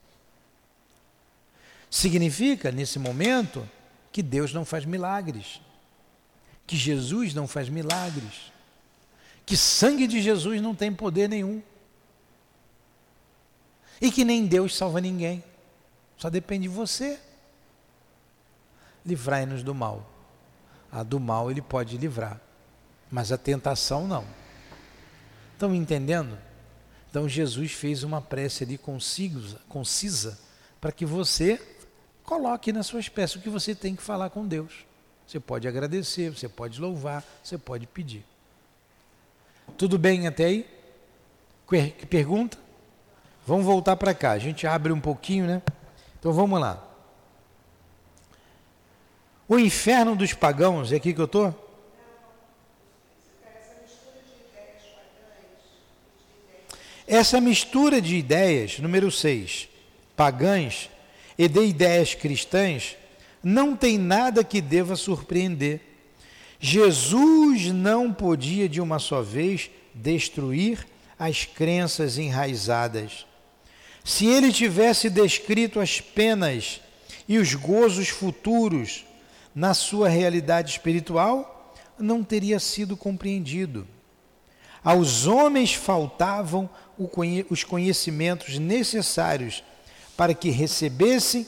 [1.88, 3.66] Significa, nesse momento,
[4.10, 5.60] que Deus não faz milagres,
[6.66, 8.55] que Jesus não faz milagres
[9.46, 11.62] que sangue de Jesus não tem poder nenhum.
[14.00, 15.42] E que nem Deus salva ninguém.
[16.16, 17.18] Só depende de você.
[19.04, 20.04] Livrai-nos do mal.
[20.90, 22.40] A do mal ele pode livrar,
[23.10, 24.24] mas a tentação não.
[25.52, 26.36] Estão entendendo?
[27.08, 30.38] Então Jesus fez uma prece ali concisa, concisa
[30.80, 31.60] para que você
[32.24, 34.84] coloque na sua espécie o que você tem que falar com Deus.
[35.26, 38.24] Você pode agradecer, você pode louvar, você pode pedir.
[39.76, 40.66] Tudo bem até aí?
[41.68, 42.58] Que pergunta?
[43.46, 44.32] Vamos voltar para cá.
[44.32, 45.62] A gente abre um pouquinho, né?
[46.18, 46.82] Então vamos lá.
[49.48, 51.54] O inferno dos pagãos, é aqui que eu estou?
[57.06, 59.68] Essa mistura de ideias, número 6,
[60.16, 60.90] pagãs
[61.38, 62.96] e de ideias cristãs,
[63.40, 65.80] não tem nada que deva surpreender.
[66.58, 70.86] Jesus não podia de uma só vez destruir
[71.18, 73.26] as crenças enraizadas.
[74.04, 76.80] Se ele tivesse descrito as penas
[77.28, 79.04] e os gozos futuros
[79.54, 83.86] na sua realidade espiritual, não teria sido compreendido.
[84.84, 86.70] Aos homens faltavam
[87.50, 89.64] os conhecimentos necessários
[90.16, 91.46] para que recebessem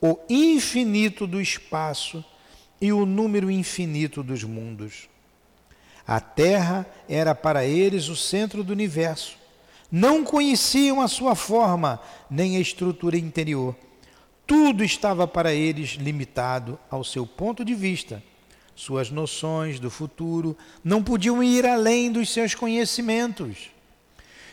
[0.00, 2.24] o infinito do espaço
[2.80, 5.08] e o número infinito dos mundos.
[6.06, 9.36] A Terra era para eles o centro do universo.
[9.90, 13.76] Não conheciam a sua forma nem a estrutura interior.
[14.46, 18.22] Tudo estava para eles limitado ao seu ponto de vista.
[18.74, 23.70] Suas noções do futuro não podiam ir além dos seus conhecimentos.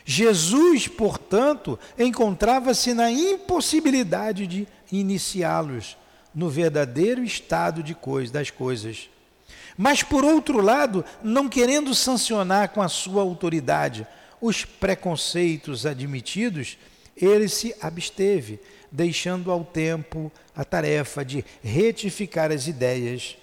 [0.03, 5.97] Jesus, portanto, encontrava-se na impossibilidade de iniciá-los
[6.35, 9.09] no verdadeiro estado de coisa, das coisas.
[9.77, 14.05] Mas, por outro lado, não querendo sancionar com a sua autoridade
[14.41, 16.77] os preconceitos admitidos,
[17.15, 18.59] ele se absteve,
[18.91, 23.37] deixando ao tempo a tarefa de retificar as ideias.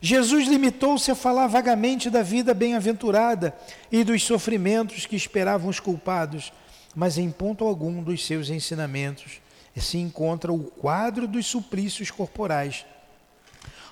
[0.00, 3.54] Jesus limitou-se a falar vagamente da vida bem-aventurada
[3.92, 6.52] e dos sofrimentos que esperavam os culpados,
[6.94, 9.40] mas em ponto algum dos seus ensinamentos
[9.78, 12.84] se encontra o quadro dos suplícios corporais,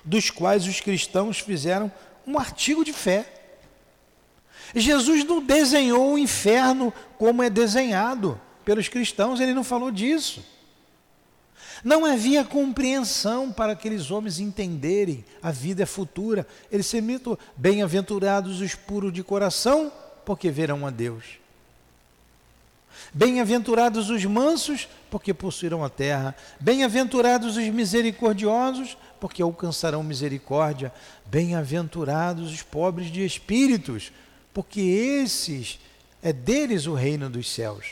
[0.03, 1.91] dos quais os cristãos fizeram
[2.25, 3.33] um artigo de fé.
[4.75, 10.43] Jesus não desenhou o inferno como é desenhado pelos cristãos, ele não falou disso.
[11.83, 16.45] Não havia compreensão para aqueles homens entenderem a vida é futura.
[16.71, 19.91] Ele se limitou, bem-aventurados os puros de coração,
[20.25, 21.39] porque verão a Deus.
[23.13, 26.35] Bem-aventurados os mansos, porque possuirão a terra.
[26.59, 30.93] Bem-aventurados os misericordiosos, porque alcançarão misericórdia.
[31.25, 34.11] Bem-aventurados os pobres de espíritos,
[34.53, 35.79] porque esses
[36.21, 37.85] é deles o reino dos céus.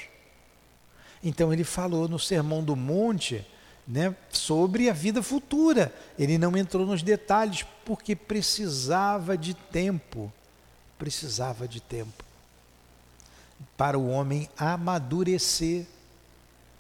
[1.24, 3.44] Então ele falou no Sermão do Monte,
[3.88, 5.92] né, sobre a vida futura.
[6.20, 10.32] Ele não entrou nos detalhes porque precisava de tempo.
[11.00, 12.27] Precisava de tempo
[13.76, 15.86] para o homem amadurecer.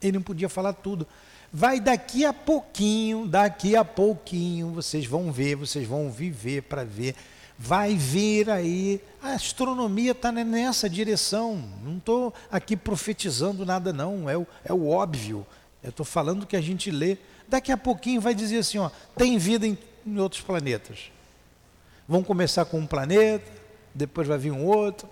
[0.01, 1.07] Ele não podia falar tudo.
[1.51, 7.15] Vai daqui a pouquinho, daqui a pouquinho, vocês vão ver, vocês vão viver para ver.
[7.57, 9.01] Vai ver aí.
[9.21, 11.63] A astronomia está nessa direção.
[11.83, 14.29] Não estou aqui profetizando nada, não.
[14.29, 15.45] É o, é o óbvio.
[15.81, 17.17] Eu estou falando que a gente lê.
[17.47, 21.11] Daqui a pouquinho vai dizer assim: ó, tem vida em, em outros planetas.
[22.07, 23.51] Vão começar com um planeta,
[23.93, 25.09] depois vai vir um outro.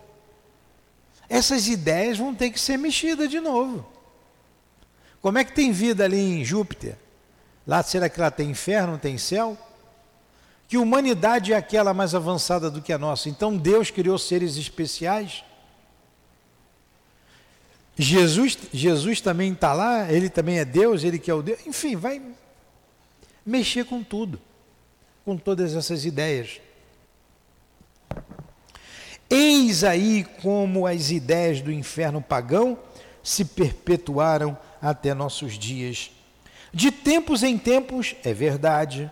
[1.30, 3.86] Essas ideias vão ter que ser mexidas de novo.
[5.22, 6.98] Como é que tem vida ali em Júpiter?
[7.66, 9.58] Lá será que lá tem inferno, tem céu?
[10.68, 13.30] Que humanidade é aquela mais avançada do que a nossa?
[13.30, 15.44] Então Deus criou seres especiais?
[17.98, 21.66] Jesus, Jesus também está lá, ele também é Deus, ele que é o Deus.
[21.66, 22.22] Enfim, vai
[23.46, 24.40] mexer com tudo,
[25.24, 26.60] com todas essas ideias.
[29.30, 32.78] Eis aí como as ideias do inferno pagão
[33.24, 36.12] se perpetuaram até nossos dias.
[36.72, 39.10] De tempos em tempos, é verdade,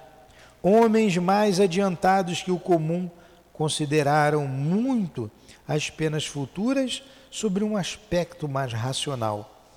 [0.62, 3.10] homens mais adiantados que o comum
[3.52, 5.32] consideraram muito
[5.68, 9.68] as penas futuras sobre um aspecto mais racional.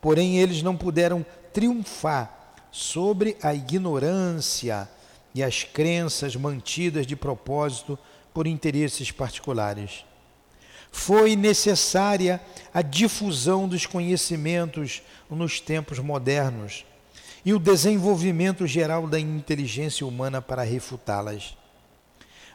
[0.00, 4.88] Porém, eles não puderam triunfar sobre a ignorância
[5.34, 7.98] e as crenças mantidas de propósito
[8.36, 10.04] por interesses particulares.
[10.92, 12.38] Foi necessária
[12.74, 16.84] a difusão dos conhecimentos nos tempos modernos
[17.46, 21.56] e o desenvolvimento geral da inteligência humana para refutá-las.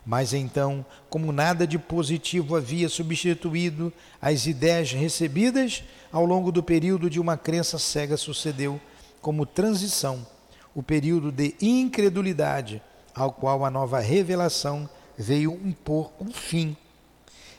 [0.05, 3.91] Mas então, como nada de positivo havia substituído
[4.21, 8.79] as ideias recebidas ao longo do período de uma crença cega, sucedeu
[9.19, 10.27] como transição
[10.75, 12.79] o período de incredulidade
[13.15, 14.87] ao qual a nova revelação
[15.21, 16.75] veio impor um fim.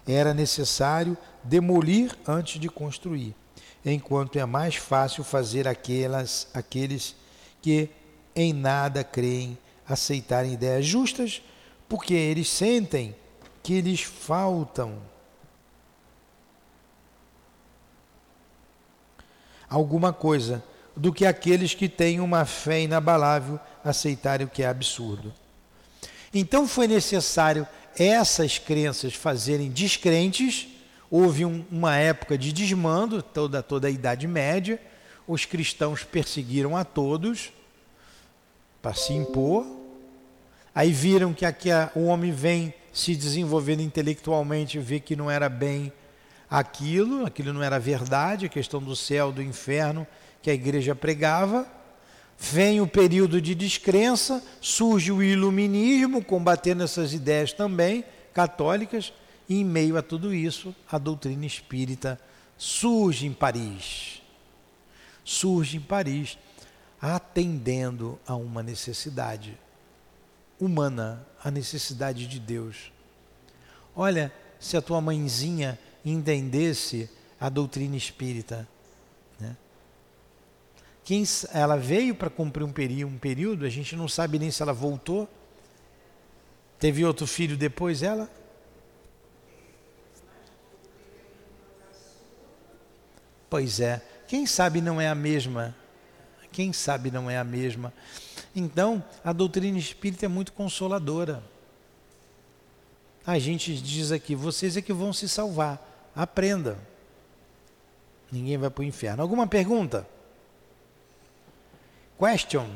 [0.07, 3.35] Era necessário demolir antes de construir
[3.85, 7.17] enquanto é mais fácil fazer aquelas, aqueles
[7.61, 7.91] que
[8.35, 11.43] em nada creem aceitarem ideias justas,
[11.89, 13.15] porque eles sentem
[13.63, 14.99] que lhes faltam
[19.69, 20.63] alguma coisa
[20.97, 25.33] do que aqueles que têm uma fé inabalável aceitarem o que é absurdo.
[26.33, 27.67] Então foi necessário
[27.99, 30.69] essas crenças fazerem descrentes
[31.15, 34.81] Houve um, uma época de desmando, toda, toda a Idade Média.
[35.29, 37.53] Os cristãos perseguiram a todos
[38.81, 39.67] para se impor.
[40.75, 45.51] Aí viram que aqui a, o homem vem se desenvolvendo intelectualmente, vê que não era
[45.51, 45.93] bem
[46.49, 50.07] aquilo, aquilo não era verdade, a questão do céu, do inferno
[50.41, 51.67] que a igreja pregava.
[52.39, 59.13] Vem o período de descrença, surge o iluminismo, combatendo essas ideias também católicas.
[59.49, 62.19] E em meio a tudo isso, a doutrina espírita
[62.57, 64.23] surge em Paris.
[65.25, 66.37] Surge em Paris,
[67.01, 69.59] atendendo a uma necessidade
[70.59, 72.93] humana, a necessidade de Deus.
[73.95, 78.69] Olha, se a tua mãezinha entendesse a doutrina espírita?
[81.05, 84.63] Quem, ela veio para cumprir um período, um período, a gente não sabe nem se
[84.63, 85.29] ela voltou.
[86.79, 88.31] Teve outro filho depois ela?
[93.51, 95.77] Pois é, quem sabe não é a mesma?
[96.51, 97.93] Quem sabe não é a mesma?
[98.55, 101.43] Então, a doutrina espírita é muito consoladora.
[103.27, 106.11] A gente diz aqui, vocês é que vão se salvar.
[106.15, 106.79] Aprenda.
[108.31, 109.23] Ninguém vai para o inferno.
[109.23, 110.07] Alguma pergunta?
[112.23, 112.69] Question.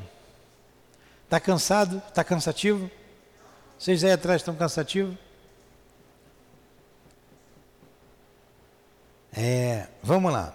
[1.23, 2.03] Está cansado?
[2.09, 2.91] Está cansativo?
[3.79, 5.17] Vocês aí atrás estão cansativos?
[9.33, 10.53] É, vamos lá.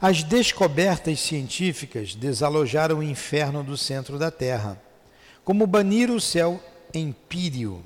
[0.00, 4.82] As descobertas científicas desalojaram o inferno do centro da Terra,
[5.44, 6.60] como banir o céu
[6.92, 7.84] empírio.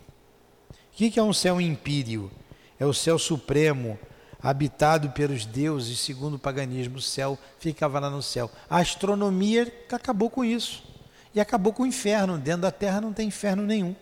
[0.71, 2.31] O que é um céu empírio?
[2.81, 3.99] É o céu supremo,
[4.43, 8.51] habitado pelos deuses, segundo o paganismo, o céu ficava lá no céu.
[8.69, 10.85] A astronomia acabou com isso.
[11.35, 12.39] E acabou com o inferno.
[12.39, 13.95] Dentro da terra não tem inferno nenhum.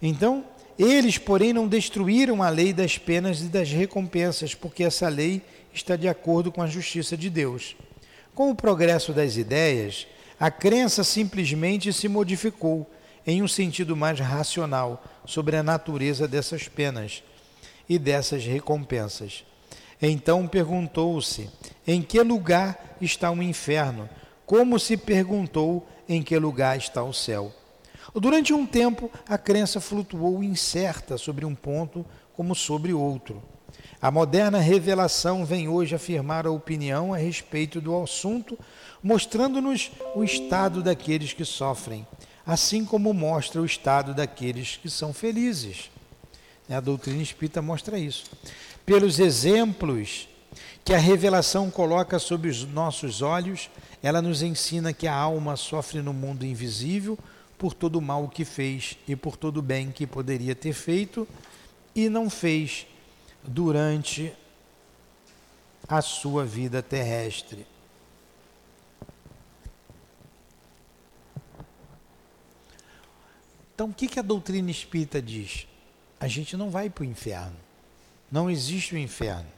[0.00, 0.44] Então,
[0.78, 5.42] Eles, porém, não destruíram a lei das penas e das recompensas, porque essa lei
[5.72, 7.76] está de acordo com a justiça de Deus.
[8.34, 10.06] Com o progresso das ideias,
[10.40, 12.90] a crença simplesmente se modificou
[13.26, 17.22] em um sentido mais racional sobre a natureza dessas penas
[17.92, 19.44] e dessas recompensas.
[20.00, 21.50] Então perguntou-se:
[21.86, 24.08] em que lugar está o inferno?
[24.46, 27.52] Como se perguntou em que lugar está o céu?
[28.14, 33.42] Durante um tempo, a crença flutuou incerta sobre um ponto como sobre outro.
[34.00, 38.58] A moderna revelação vem hoje afirmar a opinião a respeito do assunto,
[39.02, 42.06] mostrando-nos o estado daqueles que sofrem,
[42.44, 45.91] assim como mostra o estado daqueles que são felizes.
[46.74, 48.24] A doutrina espírita mostra isso.
[48.84, 50.28] Pelos exemplos
[50.84, 53.70] que a revelação coloca sob os nossos olhos,
[54.02, 57.18] ela nos ensina que a alma sofre no mundo invisível
[57.56, 61.28] por todo o mal que fez e por todo o bem que poderia ter feito
[61.94, 62.86] e não fez
[63.44, 64.32] durante
[65.88, 67.66] a sua vida terrestre.
[73.74, 75.66] Então, o que, a doutrina espírita diz?
[76.22, 77.56] A gente não vai para o inferno.
[78.30, 79.50] Não existe o inferno.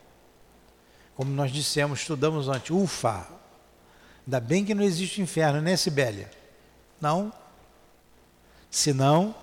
[1.14, 3.28] Como nós dissemos, estudamos antes, ufa,
[4.26, 6.30] ainda bem que não existe inferno, né, Sibélia?
[6.98, 7.30] Não,
[8.70, 9.34] se não.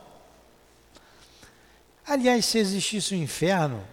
[2.08, 3.86] Aliás, se existisse o um inferno,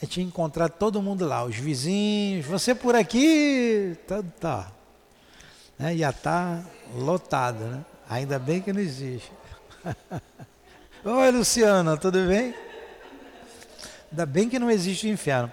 [0.00, 4.72] eu tinha encontrado todo mundo lá, os vizinhos, você por aqui, tá, tá.
[5.78, 5.96] Né?
[5.96, 7.84] Ia estar tá lotado, né?
[8.08, 9.30] Ainda bem que não existe.
[11.02, 12.54] Oi, Luciana, tudo bem?
[14.10, 15.50] Ainda bem que não existe o inferno.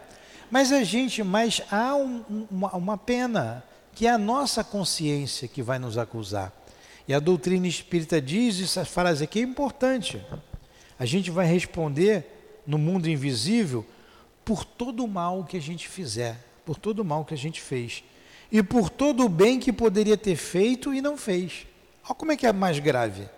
[0.52, 3.64] Mas a gente, mas há um, uma, uma pena,
[3.96, 6.52] que é a nossa consciência que vai nos acusar.
[7.08, 10.22] E a doutrina espírita diz essa frase aqui é importante.
[11.00, 13.86] A gente vai responder no mundo invisível
[14.44, 16.36] por todo o mal que a gente fizer,
[16.66, 18.04] por todo o mal que a gente fez
[18.52, 21.66] e por todo o bem que poderia ter feito e não fez.
[22.04, 23.30] Olha como é que é mais grave.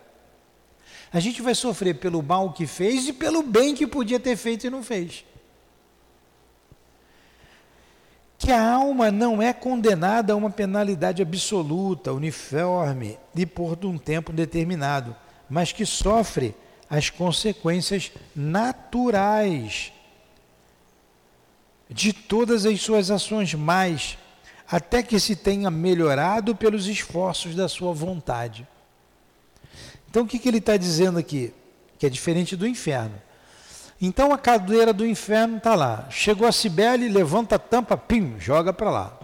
[1.12, 4.66] A gente vai sofrer pelo mal que fez e pelo bem que podia ter feito
[4.66, 5.24] e não fez.
[8.40, 14.32] que a alma não é condenada a uma penalidade absoluta, uniforme e por um tempo
[14.32, 15.14] determinado,
[15.48, 16.54] mas que sofre
[16.88, 19.92] as consequências naturais
[21.90, 24.16] de todas as suas ações mais,
[24.66, 28.66] até que se tenha melhorado pelos esforços da sua vontade.
[30.10, 31.54] Então o que, que ele está dizendo aqui?
[31.96, 33.14] Que é diferente do inferno.
[34.00, 36.08] Então a cadeira do inferno está lá.
[36.10, 39.18] Chegou a Cibele, levanta a tampa, pim, joga para lá.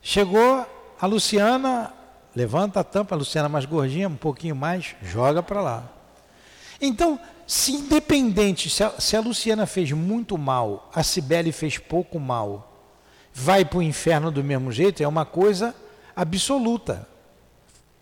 [0.00, 0.66] Chegou
[1.00, 1.92] a Luciana,
[2.36, 5.90] levanta a tampa, a Luciana mais gordinha, um pouquinho mais, joga para lá.
[6.80, 12.18] Então, se independente, se a, se a, Luciana fez muito mal, a Cibele fez pouco
[12.18, 12.72] mal,
[13.32, 15.74] vai para o inferno do mesmo jeito, é uma coisa
[16.14, 17.08] absoluta.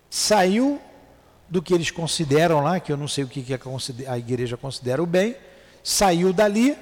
[0.08, 0.80] Saiu
[1.50, 3.44] do que eles consideram lá, que eu não sei o que
[4.06, 5.36] a igreja considera o bem,
[5.82, 6.78] saiu dali,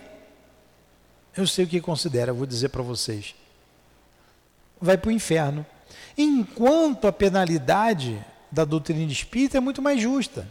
[1.34, 3.34] eu sei o que considera, vou dizer para vocês.
[4.78, 5.64] Vai para o inferno.
[6.16, 10.46] Enquanto a penalidade da doutrina espírita é muito mais justa.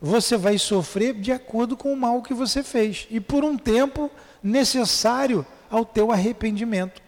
[0.00, 4.10] Você vai sofrer de acordo com o mal que você fez e por um tempo
[4.42, 7.02] necessário ao teu arrependimento.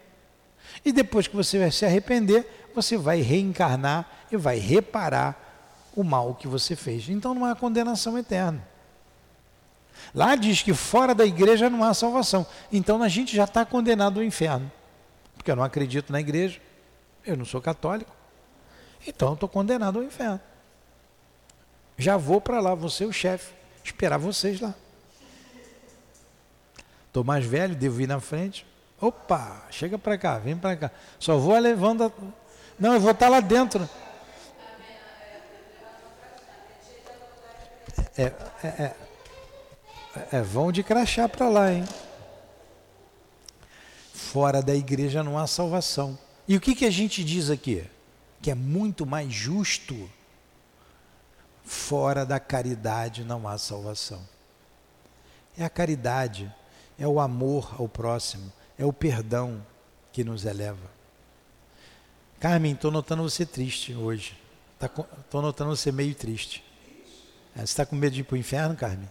[0.84, 5.43] E depois que você vai se arrepender, você vai reencarnar e vai reparar
[5.94, 7.08] o mal que você fez.
[7.08, 8.66] Então não há condenação eterna.
[10.14, 12.46] Lá diz que fora da igreja não há salvação.
[12.72, 14.70] Então a gente já está condenado ao inferno.
[15.36, 16.60] Porque eu não acredito na igreja,
[17.24, 18.14] eu não sou católico.
[19.06, 20.40] Então eu estou condenado ao inferno.
[21.96, 23.52] Já vou para lá, vou ser o chefe,
[23.84, 24.74] esperar vocês lá.
[27.06, 28.66] Estou mais velho, devo ir na frente.
[29.00, 30.90] Opa, chega para cá, vem para cá.
[31.18, 32.04] Só vou levando.
[32.04, 32.12] A...
[32.78, 33.88] Não, eu vou estar tá lá dentro.
[38.16, 38.22] É,
[38.62, 38.96] é, é,
[40.32, 41.84] é, vão de crachá para lá, hein?
[44.12, 46.18] Fora da igreja não há salvação.
[46.46, 47.84] E o que, que a gente diz aqui?
[48.40, 50.08] Que é muito mais justo.
[51.64, 54.22] Fora da caridade não há salvação.
[55.56, 56.52] É a caridade,
[56.98, 59.64] é o amor ao próximo, é o perdão
[60.12, 60.92] que nos eleva.
[62.38, 64.36] Carmen, estou notando você triste hoje.
[64.80, 66.62] Estou tá, notando você meio triste.
[67.56, 69.08] É, você está com medo de ir para o inferno, Carmen?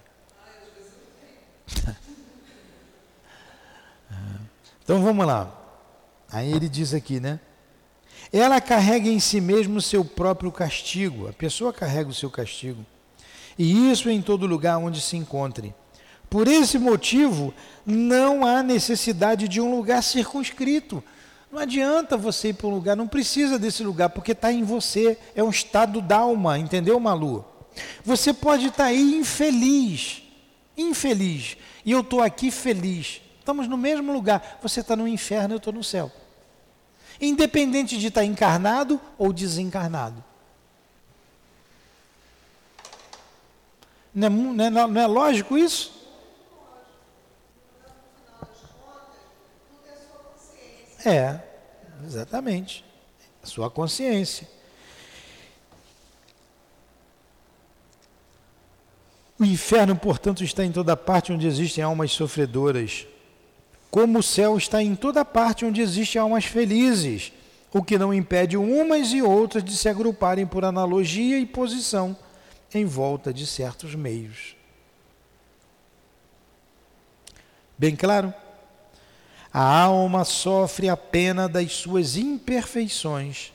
[4.83, 5.51] então vamos lá.
[6.29, 7.39] Aí ele diz aqui, né?
[8.31, 11.27] Ela carrega em si mesmo o seu próprio castigo.
[11.29, 12.85] A pessoa carrega o seu castigo.
[13.57, 15.73] E isso em todo lugar onde se encontre.
[16.29, 17.53] Por esse motivo,
[17.85, 21.03] não há necessidade de um lugar circunscrito.
[21.51, 25.15] Não adianta você ir para um lugar, não precisa desse lugar, porque está em você,
[25.35, 27.45] é um estado da alma, entendeu, Malu?
[28.03, 30.23] Você pode estar tá aí infeliz,
[30.77, 33.21] infeliz, e eu estou aqui feliz.
[33.39, 34.59] Estamos no mesmo lugar.
[34.61, 36.11] Você está no inferno, eu estou no céu.
[37.19, 40.23] Independente de estar tá encarnado ou desencarnado.
[44.15, 45.91] É, não é, não é lógico isso?
[51.05, 51.39] É,
[52.05, 52.85] exatamente.
[53.41, 54.47] A sua consciência.
[59.43, 63.05] O inferno, portanto, está em toda parte onde existem almas sofredoras,
[63.91, 67.33] como o céu está em toda parte onde existem almas felizes,
[67.73, 72.15] o que não impede umas e outras de se agruparem por analogia e posição
[72.73, 74.55] em volta de certos meios.
[77.77, 78.33] Bem claro?
[79.53, 83.51] A alma sofre a pena das suas imperfeições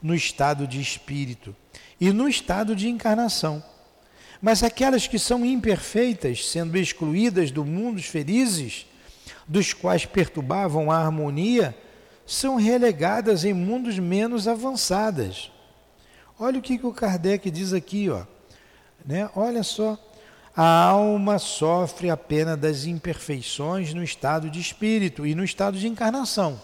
[0.00, 1.52] no estado de espírito
[2.00, 3.71] e no estado de encarnação.
[4.42, 8.84] Mas aquelas que são imperfeitas, sendo excluídas do mundo dos felizes,
[9.46, 11.72] dos quais perturbavam a harmonia,
[12.26, 15.52] são relegadas em mundos menos avançadas.
[16.38, 18.24] Olha o que, que o Kardec diz aqui, ó.
[19.06, 19.30] Né?
[19.36, 19.96] Olha só
[20.54, 25.88] a alma sofre a pena das imperfeições no estado de espírito e no estado de
[25.88, 26.60] encarnação.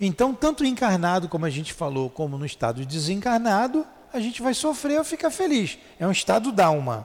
[0.00, 4.96] Então, tanto encarnado, como a gente falou, como no estado desencarnado, a gente vai sofrer
[4.96, 5.76] ou ficar feliz.
[5.98, 7.04] É um estado da alma.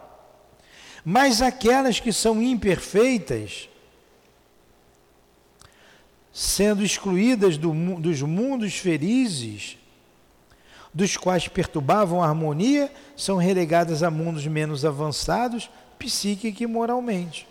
[1.03, 3.67] Mas aquelas que são imperfeitas,
[6.31, 9.75] sendo excluídas do, dos mundos felizes,
[10.93, 17.47] dos quais perturbavam a harmonia, são relegadas a mundos menos avançados, psíquica e moralmente.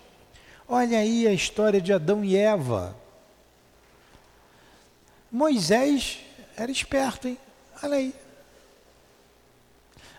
[0.69, 2.97] Olha aí a história de Adão e Eva.
[5.33, 6.21] Moisés
[6.57, 7.39] era esperto, hein?
[7.83, 8.15] Olha aí.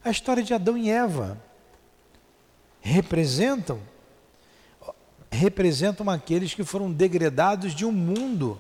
[0.04, 1.42] A história de Adão e Eva
[2.82, 3.82] representam
[5.32, 8.60] representam aqueles que foram degradados de um mundo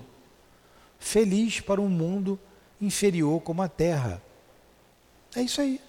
[0.99, 2.39] feliz para um mundo
[2.79, 4.21] inferior como a terra.
[5.35, 5.81] É isso aí.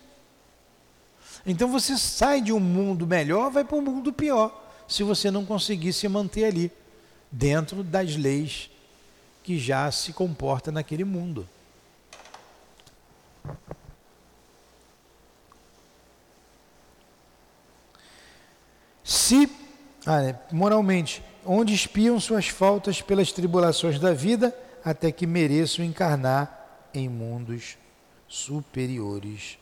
[1.44, 5.44] Então você sai de um mundo melhor, vai para um mundo pior, se você não
[5.44, 6.72] conseguir se manter ali,
[7.30, 8.70] dentro das leis
[9.42, 11.48] que já se comporta naquele mundo.
[19.10, 19.50] Se,
[20.06, 26.86] ah, é, moralmente, onde espiam suas faltas pelas tribulações da vida, até que mereçam encarnar
[26.94, 27.76] em mundos
[28.28, 29.58] superiores.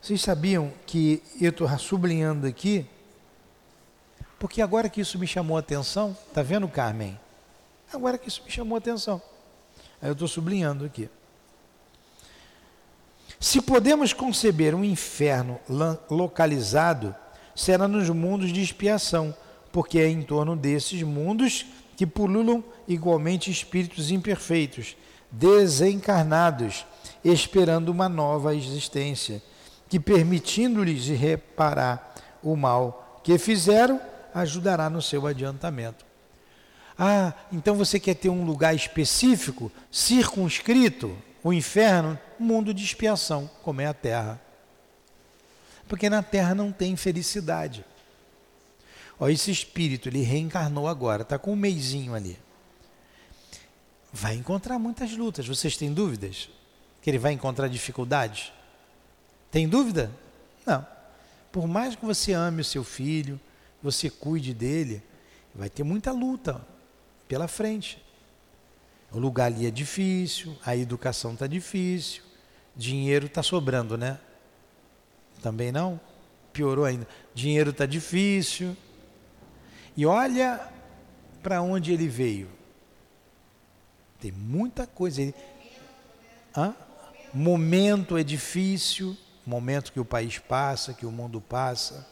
[0.00, 2.86] Vocês sabiam que eu estou sublinhando aqui,
[4.38, 7.20] porque agora que isso me chamou a atenção, está vendo, Carmen?
[7.92, 9.20] Agora que isso me chamou a atenção.
[10.00, 11.10] Aí eu estou sublinhando aqui.
[13.38, 15.60] Se podemos conceber um inferno
[16.08, 17.14] localizado,
[17.60, 19.36] será nos mundos de expiação,
[19.70, 24.96] porque é em torno desses mundos que pululam igualmente espíritos imperfeitos,
[25.30, 26.86] desencarnados,
[27.22, 29.42] esperando uma nova existência
[29.90, 34.00] que permitindo-lhes reparar o mal que fizeram,
[34.32, 36.06] ajudará no seu adiantamento.
[36.98, 43.82] Ah, então você quer ter um lugar específico, circunscrito, o inferno, mundo de expiação, como
[43.82, 44.40] é a terra.
[45.90, 47.84] Porque na terra não tem felicidade.
[49.18, 52.38] Ó, esse espírito, ele reencarnou agora, está com um meizinho ali.
[54.12, 55.48] Vai encontrar muitas lutas.
[55.48, 56.48] Vocês têm dúvidas?
[57.02, 58.52] Que ele vai encontrar dificuldades?
[59.50, 60.12] Tem dúvida?
[60.64, 60.86] Não.
[61.50, 63.40] Por mais que você ame o seu filho,
[63.82, 65.02] você cuide dele,
[65.52, 66.64] vai ter muita luta
[67.26, 68.00] pela frente.
[69.10, 72.22] O lugar ali é difícil, a educação está difícil,
[72.76, 74.20] dinheiro está sobrando, né?
[75.42, 76.00] Também não?
[76.52, 77.06] Piorou ainda.
[77.34, 78.76] Dinheiro está difícil.
[79.96, 80.60] E olha
[81.42, 82.48] para onde ele veio.
[84.20, 85.22] Tem muita coisa.
[85.22, 85.34] Ele...
[86.56, 86.74] Hã?
[87.32, 89.16] Momento é difícil
[89.50, 92.06] momento que o país passa, que o mundo passa.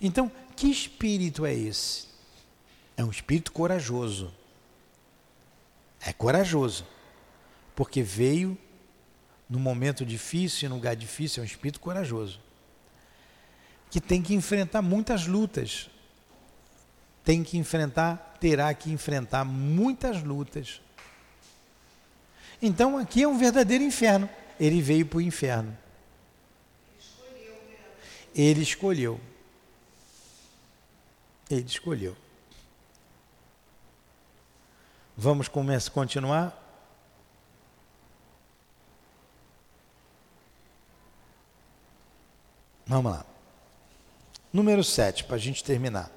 [0.00, 2.06] Então, que espírito é esse?
[2.96, 4.32] É um espírito corajoso.
[6.00, 6.86] É corajoso.
[7.74, 8.56] Porque veio
[9.48, 12.40] num momento difícil, num lugar difícil, é um espírito corajoso.
[13.96, 15.88] Que tem que enfrentar muitas lutas.
[17.24, 20.82] Tem que enfrentar, terá que enfrentar muitas lutas.
[22.60, 24.28] Então aqui é um verdadeiro inferno.
[24.60, 25.74] Ele veio para o inferno
[28.34, 29.18] Ele escolheu.
[31.50, 32.14] Ele escolheu.
[35.16, 36.54] Vamos começar, continuar?
[42.86, 43.35] Vamos lá.
[44.52, 46.10] Número 7, para a gente terminar.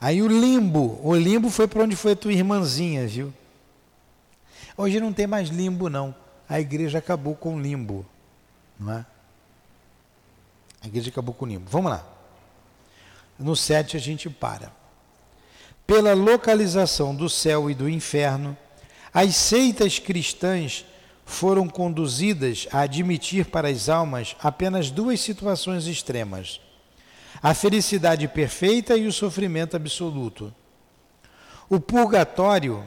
[0.00, 3.32] Aí o limbo, o limbo foi para onde foi a tua irmãzinha, viu?
[4.76, 6.14] Hoje não tem mais limbo, não.
[6.48, 8.04] A igreja acabou com o limbo,
[8.78, 9.06] não é?
[10.82, 11.64] A igreja acabou com o limbo.
[11.70, 12.04] Vamos lá.
[13.38, 14.70] No 7 a gente para.
[15.86, 18.56] Pela localização do céu e do inferno,
[19.12, 20.84] as seitas cristãs
[21.24, 26.60] foram conduzidas a admitir para as almas apenas duas situações extremas:
[27.42, 30.54] a felicidade perfeita e o sofrimento absoluto.
[31.68, 32.86] O purgatório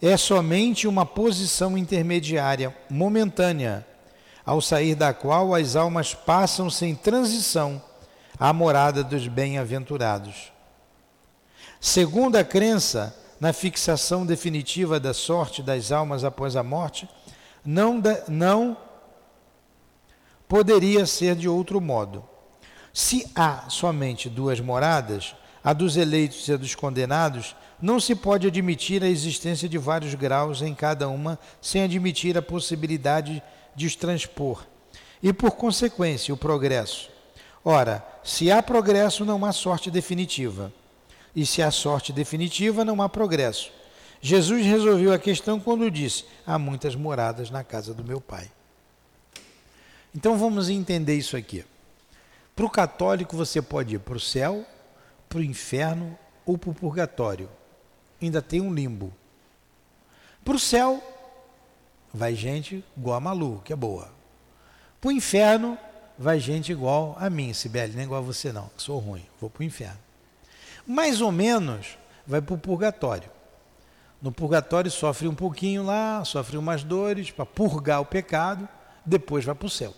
[0.00, 3.86] é somente uma posição intermediária, momentânea,
[4.44, 7.82] ao sair da qual as almas passam sem transição
[8.38, 10.52] à morada dos bem-aventurados.
[11.80, 17.08] Segundo a crença na fixação definitiva da sorte das almas após a morte,
[17.64, 18.76] não, não
[20.48, 22.24] poderia ser de outro modo.
[22.92, 28.46] Se há somente duas moradas, a dos eleitos e a dos condenados, não se pode
[28.46, 33.42] admitir a existência de vários graus em cada uma sem admitir a possibilidade
[33.74, 34.64] de os transpor
[35.22, 37.08] e, por consequência, o progresso.
[37.64, 40.70] Ora, se há progresso, não há sorte definitiva.
[41.34, 43.72] E se há sorte definitiva, não há progresso.
[44.26, 48.50] Jesus resolveu a questão quando disse: Há muitas moradas na casa do meu pai.
[50.14, 51.62] Então vamos entender isso aqui.
[52.56, 54.64] Para o católico, você pode ir para o céu,
[55.28, 57.50] para o inferno ou para o purgatório.
[58.22, 59.12] Ainda tem um limbo.
[60.42, 61.02] Para o céu,
[62.10, 64.10] vai gente igual a Malu, que é boa.
[65.02, 65.76] Para o inferno,
[66.18, 69.50] vai gente igual a mim, Sibeli, nem igual a você não, que sou ruim, vou
[69.50, 70.00] para o inferno.
[70.86, 73.34] Mais ou menos, vai para o purgatório.
[74.24, 78.66] No purgatório sofre um pouquinho lá, sofre umas dores para purgar o pecado,
[79.04, 79.92] depois vai para o céu.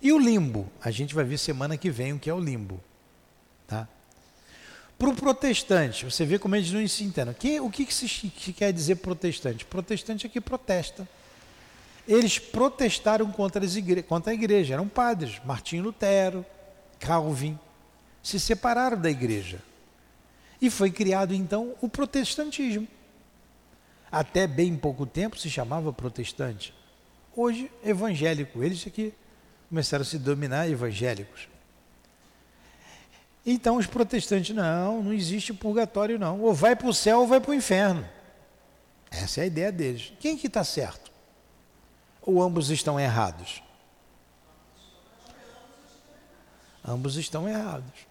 [0.00, 0.70] E o limbo?
[0.80, 2.80] A gente vai ver semana que vem o que é o limbo.
[3.66, 3.88] Tá?
[4.96, 7.34] Para o protestante, você vê como eles não se entendem.
[7.34, 9.64] Que, o que, que se que quer dizer protestante?
[9.64, 11.08] Protestante é que protesta.
[12.06, 16.46] Eles protestaram contra, igre contra a igreja, eram padres, Martinho Lutero,
[17.00, 17.58] Calvin,
[18.22, 19.60] se separaram da igreja.
[20.62, 22.86] E foi criado então o protestantismo
[24.10, 26.74] até bem pouco tempo se chamava protestante.
[27.34, 28.62] Hoje, evangélico.
[28.62, 29.14] Eles aqui
[29.68, 31.48] começaram a se dominar evangélicos.
[33.46, 36.40] Então os protestantes, não, não existe purgatório não.
[36.40, 38.06] Ou vai para o céu ou vai para o inferno.
[39.10, 40.12] Essa é a ideia deles.
[40.20, 41.10] Quem que está certo?
[42.22, 43.62] Ou ambos estão errados?
[46.84, 48.06] Ambos estão errados.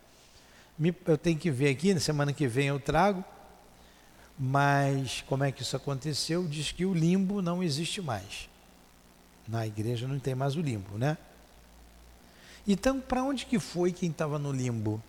[1.05, 3.23] Eu tenho que ver aqui, na semana que vem eu trago
[4.39, 6.47] mas como é que isso aconteceu?
[6.47, 8.47] Diz que o limbo não existe mais.
[9.45, 11.17] Na igreja não tem mais o limbo, né?
[12.65, 15.03] Então, para onde que foi quem estava no limbo?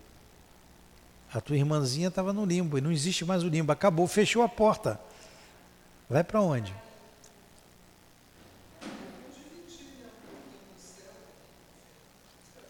[1.33, 3.71] A tua irmãzinha estava no limbo e não existe mais o limbo.
[3.71, 4.99] Acabou, fechou a porta.
[6.09, 6.75] Vai para onde?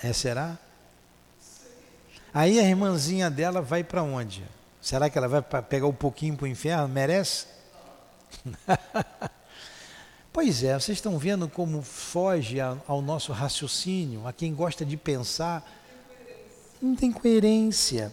[0.03, 0.59] É, será?
[2.31, 4.43] Aí a irmãzinha dela vai para onde?
[4.81, 6.87] Será que ela vai pegar um pouquinho para o inferno?
[6.87, 7.45] Merece?
[10.33, 15.63] pois é, vocês estão vendo como foge ao nosso raciocínio, a quem gosta de pensar.
[16.81, 18.11] Não tem coerência.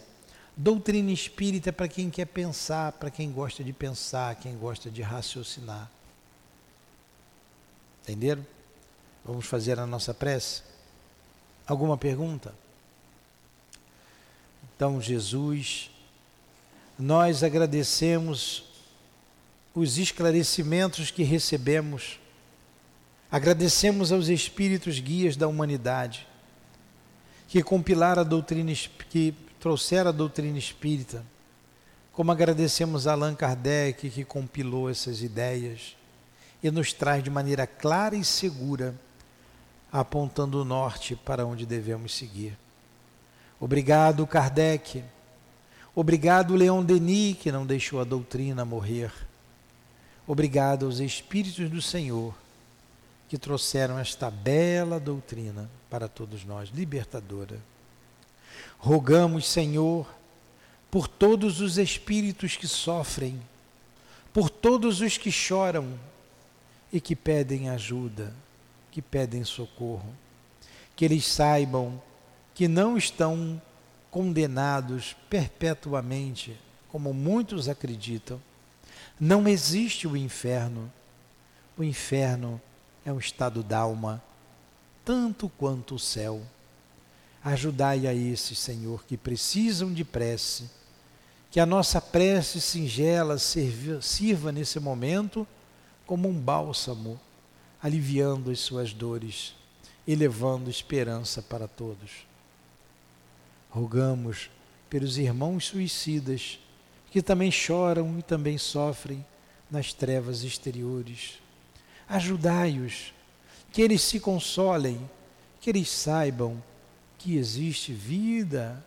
[0.55, 5.01] Doutrina espírita é para quem quer pensar, para quem gosta de pensar, quem gosta de
[5.01, 5.91] raciocinar.
[8.03, 8.45] Entenderam?
[9.25, 10.63] Vamos fazer a nossa prece?
[11.67, 12.55] Alguma pergunta?
[14.75, 15.91] Então, Jesus
[16.99, 18.65] nós agradecemos
[19.73, 22.19] os esclarecimentos que recebemos,
[23.31, 26.27] agradecemos aos espíritos guias da humanidade
[27.47, 28.73] que compilaram a doutrina,
[29.09, 31.25] que trouxeram a doutrina espírita,
[32.13, 35.97] como agradecemos a Allan Kardec que compilou essas ideias
[36.61, 38.93] e nos traz de maneira clara e segura,
[39.93, 42.59] apontando o norte para onde devemos seguir.
[43.61, 45.05] Obrigado, Kardec
[46.01, 49.13] Obrigado, Leon Denis, que não deixou a doutrina morrer.
[50.29, 52.33] Obrigado aos Espíritos do Senhor,
[53.29, 57.59] que trouxeram esta bela doutrina para todos nós, libertadora.
[58.79, 60.07] Rogamos, Senhor,
[60.89, 63.37] por todos os espíritos que sofrem,
[64.33, 65.99] por todos os que choram
[66.93, 68.33] e que pedem ajuda,
[68.93, 70.15] que pedem socorro,
[70.95, 72.01] que eles saibam
[72.55, 73.61] que não estão
[74.11, 78.41] condenados perpetuamente, como muitos acreditam.
[79.21, 80.91] Não existe o inferno.
[81.77, 82.61] O inferno
[83.05, 84.23] é um estado d'alma,
[85.05, 86.43] tanto quanto o céu.
[87.43, 90.69] Ajudai a esses, Senhor, que precisam de prece,
[91.51, 95.47] que a nossa prece singela sirva, nesse momento
[96.07, 97.19] como um bálsamo,
[97.83, 99.55] aliviando as suas dores
[100.07, 102.28] e levando esperança para todos.
[103.71, 104.51] Rogamos
[104.89, 106.59] pelos irmãos suicidas
[107.11, 109.25] que também choram e também sofrem
[109.71, 111.39] nas trevas exteriores.
[112.09, 113.13] Ajudai-os,
[113.73, 114.99] que eles se consolem,
[115.61, 116.63] que eles saibam
[117.19, 118.85] que existe vida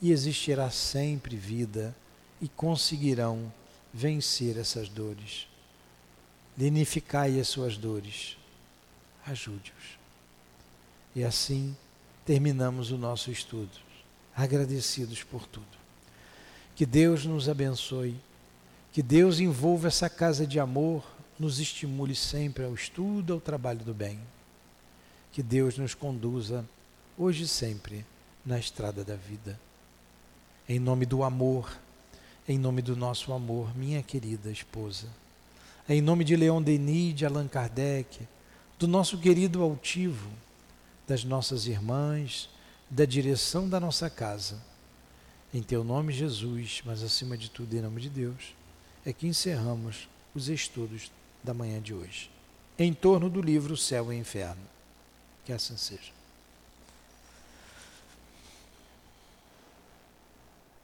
[0.00, 1.94] e existirá sempre vida
[2.40, 3.52] e conseguirão
[3.92, 5.46] vencer essas dores.
[6.58, 8.36] Lenificai as suas dores.
[9.26, 9.98] Ajude-os.
[11.14, 11.76] E assim
[12.24, 13.70] terminamos o nosso estudo,
[14.36, 15.66] agradecidos por tudo.
[16.74, 18.16] Que Deus nos abençoe,
[18.92, 21.04] que Deus envolva essa casa de amor,
[21.38, 24.18] nos estimule sempre ao estudo, ao trabalho do bem.
[25.32, 26.64] Que Deus nos conduza
[27.18, 28.04] hoje e sempre
[28.44, 29.58] na estrada da vida.
[30.68, 31.76] Em nome do amor,
[32.48, 35.08] em nome do nosso amor, minha querida esposa.
[35.88, 38.26] Em nome de Leon Denis, de Allan Kardec,
[38.78, 40.28] do nosso querido altivo,
[41.06, 42.48] das nossas irmãs,
[42.94, 44.62] da direção da nossa casa.
[45.52, 48.54] Em teu nome, Jesus, mas acima de tudo, em nome de Deus,
[49.04, 51.10] é que encerramos os estudos
[51.42, 52.30] da manhã de hoje,
[52.78, 54.62] em torno do livro Céu e Inferno.
[55.44, 56.12] Que assim seja.